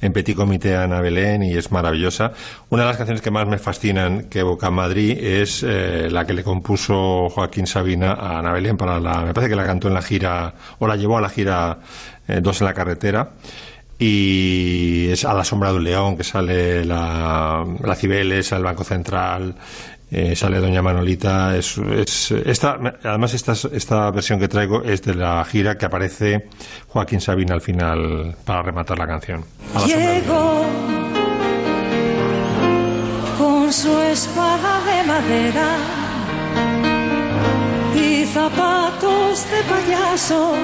[0.00, 2.32] en Petit Comité a Ana Belén y es maravillosa,
[2.70, 6.34] una de las canciones que más me fascinan que evocan Madrid es eh, la que
[6.34, 9.94] le compuso Joaquín Sabina a Ana Belén para la, me parece que la cantó en
[9.94, 11.78] la gira, o la llevó a la gira
[12.26, 13.30] eh, Dos en la carretera
[13.98, 18.84] y es a la sombra de un león que sale la, la Cibeles al Banco
[18.84, 19.54] Central
[20.10, 21.54] eh, sale Doña Manolita.
[21.56, 26.46] Es, es- esta, además, esta, esta versión que traigo es de la gira que aparece
[26.88, 29.44] Joaquín Sabina al final para rematar la canción.
[29.86, 30.64] Llegó
[33.36, 35.76] con su espada de madera
[37.94, 40.54] y zapatos de payaso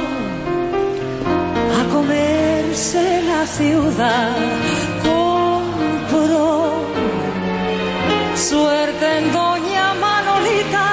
[1.81, 4.37] a comerse la ciudad.
[5.03, 6.47] Compró
[8.37, 10.91] suerte en Doña Manolita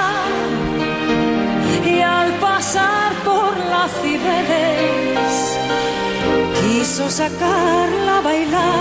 [1.84, 5.34] y al pasar por la Cibeles
[6.60, 8.71] quiso sacarla a bailar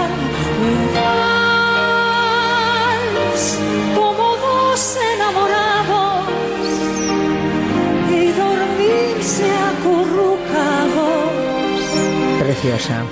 [12.62, 13.04] Preciosa.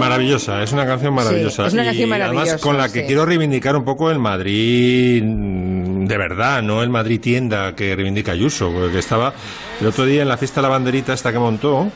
[0.00, 1.62] Maravillosa, es una canción maravillosa.
[1.62, 3.06] Sí, es una canción y además maravillosa, con la que sí.
[3.06, 8.32] quiero reivindicar un poco el Madrid mm, de verdad, no el Madrid tienda que reivindica
[8.32, 9.32] Ayuso, porque estaba
[9.80, 11.88] el otro día en la fiesta de la banderita esta que montó.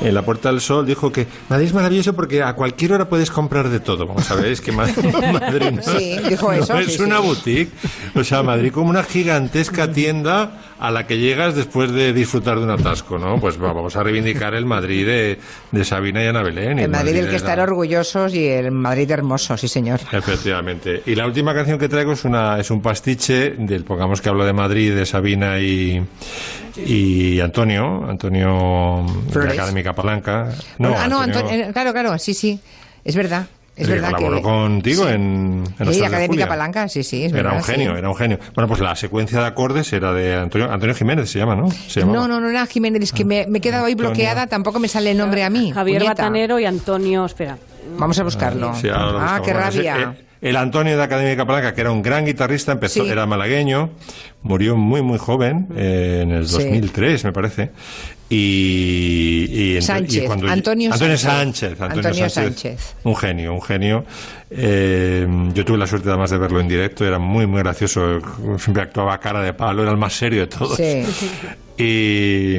[0.00, 3.30] En la Puerta del Sol dijo que Madrid es maravilloso porque a cualquier hora puedes
[3.30, 4.06] comprar de todo.
[4.06, 4.86] Vamos a ver, es que Ma-
[5.32, 7.70] Madrid no, Sí, dijo no eso, es sí, una boutique.
[8.14, 12.64] O sea, Madrid como una gigantesca tienda a la que llegas después de disfrutar de
[12.64, 13.38] un atasco, ¿no?
[13.40, 15.38] Pues va, vamos a reivindicar el Madrid de,
[15.70, 16.80] de Sabina y Ana Belén.
[16.80, 20.00] y El Madrid del de que la- estar orgullosos y el Madrid hermoso, sí señor.
[20.10, 21.02] Efectivamente.
[21.06, 24.44] Y la última canción que traigo es una es un pastiche del pongamos que hablo
[24.44, 26.02] de Madrid, de Sabina y
[26.76, 29.52] y Antonio, Antonio de Flores.
[29.54, 30.48] Académica Palanca.
[30.78, 32.58] No, Bueno, ah, no, Antonio, Antonio- eh, claro, claro, sí, sí.
[33.04, 33.46] Es verdad.
[33.74, 34.42] Es que verdad colaboró que.
[34.42, 36.46] contigo en, en Sí, Tres de Académica.
[36.46, 37.56] Palanca, sí, sí, es Era verdad.
[37.58, 37.98] un genio, sí.
[37.98, 38.38] era un genio.
[38.54, 41.70] Bueno, pues la secuencia de acordes era de Antonio, Antonio Jiménez, se llama, ¿no?
[41.70, 42.04] Se.
[42.04, 44.10] No, no, no era Jiménez, es que me, me he quedado ahí Antonio.
[44.10, 45.72] bloqueada, tampoco me sale el nombre a mí.
[45.72, 46.22] Javier puñeta.
[46.22, 47.56] Batanero y Antonio, espera.
[47.96, 48.72] Vamos a buscarlo.
[48.92, 50.14] Ah, qué Bueno, ese- rabia.
[50.18, 53.10] eh, el Antonio de Académica Palanca, que era un gran guitarrista, empezó, Sí.
[53.10, 53.90] era malagueño,
[54.42, 56.54] murió muy, muy joven, eh, en el Sí.
[56.64, 57.70] 2003, me parece.
[58.28, 61.20] Y, Sánchez, y cuando- Antonio Sánchez.
[61.20, 61.70] Sánchez.
[61.80, 62.32] Antonio, Antonio Sánchez.
[62.80, 62.94] Sánchez.
[63.04, 64.04] Un genio, un genio.
[64.50, 68.20] Eh, yo tuve la suerte además de verlo en directo, era muy, muy gracioso.
[68.58, 70.76] Siempre actuaba cara de palo, era el más serio de todos.
[70.76, 71.02] Sí.
[71.76, 72.58] Y,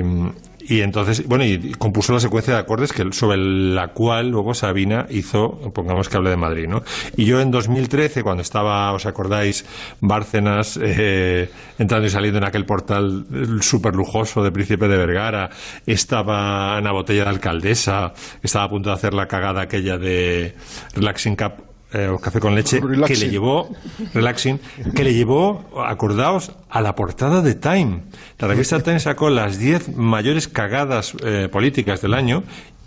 [0.68, 5.08] y entonces, bueno, y compuso la secuencia de acordes que, sobre la cual luego Sabina
[5.10, 6.84] hizo, pongamos que hable de Madrid, ¿no?
[7.18, 9.66] Y yo en 2013, cuando estaba, ¿os acordáis?
[10.00, 13.26] Bárcenas eh, entrando y saliendo en aquel portal
[13.62, 15.50] súper lujoso de Príncipe de Vergara,
[15.86, 20.56] estaba Ana Botella de Alcaldesa, estaba a punto de hacer la cagada aquella de
[20.96, 23.20] Relaxing Cup eh, o café con leche que Relaxing.
[23.20, 23.70] le llevó
[24.14, 24.60] relaxing
[24.96, 28.02] que le llevó acordaos a la portada de Time
[28.40, 32.44] la revista Time sacó las 10 mayores cagadas eh, políticas del año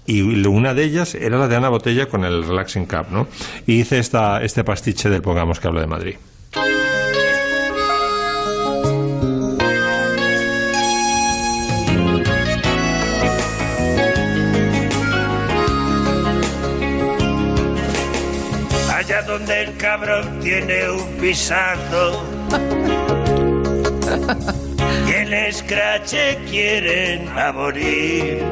[0.07, 3.27] y una de ellas era la de Ana Botella con el Relaxing Cup ¿no?
[3.67, 6.17] y hice esta, este pastiche del pongamos que hablo de Madrid
[19.99, 22.23] cabrón tiene un pisazo
[25.09, 28.45] y el escrache quieren a morir.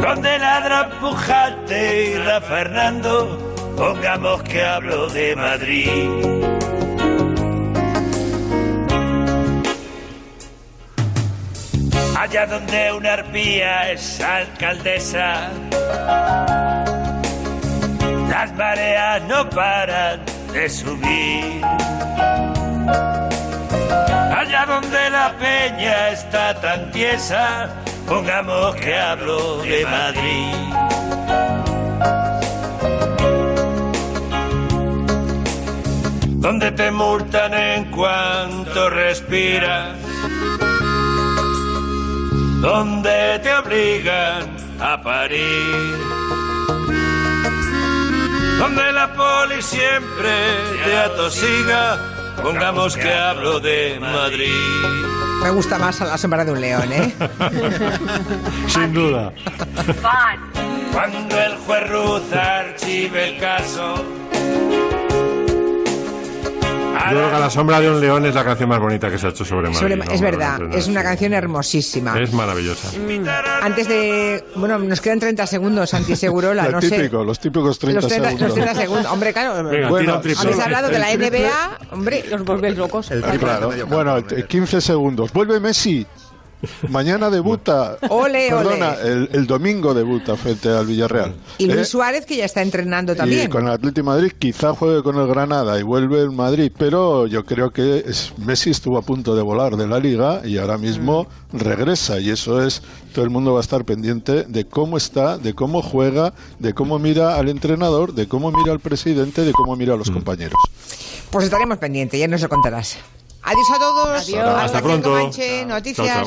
[0.00, 6.08] Donde ladra Pujante y Ra Fernando, pongamos que hablo de Madrid.
[12.18, 15.50] Allá donde una arpía es alcaldesa,
[18.40, 20.20] las mareas no paran
[20.52, 21.60] de subir.
[24.40, 27.68] Allá donde la peña está tan tiesa,
[28.06, 30.54] pongamos que hablo de Madrid.
[36.44, 39.96] Donde te multan en cuanto respiras.
[42.60, 44.42] Donde te obligan
[44.80, 46.17] a parir
[48.58, 50.30] donde la poli siempre
[50.84, 51.98] te atosiga,
[52.42, 54.98] pongamos que hablo de Madrid.
[55.42, 57.14] Me gusta más a la sombra de un león, ¿eh?
[58.66, 59.32] sin duda
[60.92, 64.04] Cuando el juez Ruz archive el caso,
[67.10, 69.18] yo creo que a la sombra de un león es la canción más bonita que
[69.18, 70.04] se ha hecho sobre Madrid Sobre- ¿no?
[70.12, 72.18] es verdad, es una canción hermosísima.
[72.20, 72.90] es maravillosa
[73.62, 74.44] Antes de.
[74.56, 77.08] Bueno, nos quedan 30 segundos, Santi Segurola, no sé.
[77.10, 78.48] los típicos 30, Los 30, segundos.
[78.48, 79.06] los 30 segundos.
[79.12, 79.68] Hombre, claro.
[79.68, 81.78] Venga, Bueno, habéis hablado de la el NBA.
[81.92, 83.10] Hombre, los volvéis locos.
[83.38, 83.70] Claro.
[83.86, 85.32] Bueno, eh, 15 segundos.
[85.32, 86.06] Vuelve Messi.
[86.88, 87.98] Mañana debuta.
[88.08, 91.34] Ole, Perdona, El, el domingo debuta frente al Villarreal.
[91.58, 93.50] Y Luis Eh, Suárez, que ya está entrenando y también.
[93.50, 97.26] con el Atlético de Madrid quizá juegue con el Granada y vuelve el Madrid, pero
[97.26, 100.78] yo creo que es- Messi estuvo a punto de volar de la liga y ahora
[100.78, 101.58] mismo Mm.
[101.58, 102.82] regresa y eso es,
[103.14, 106.98] todo el mundo va a estar pendiente de cómo está, de cómo juega, de cómo
[106.98, 109.98] mira al entrenador, de cómo mira al presidente, de cómo mira a Mm.
[110.00, 110.58] los compañeros.
[111.30, 112.96] Pues estaremos pendientes, ya nos lo contarás.
[113.42, 114.08] Adiós a todos.
[114.28, 114.38] Adiós.
[114.46, 115.08] Hasta en pronto.
[115.10, 115.68] Comanche, Chao.
[115.68, 116.06] Noticias.
[116.06, 116.24] Chao, chao.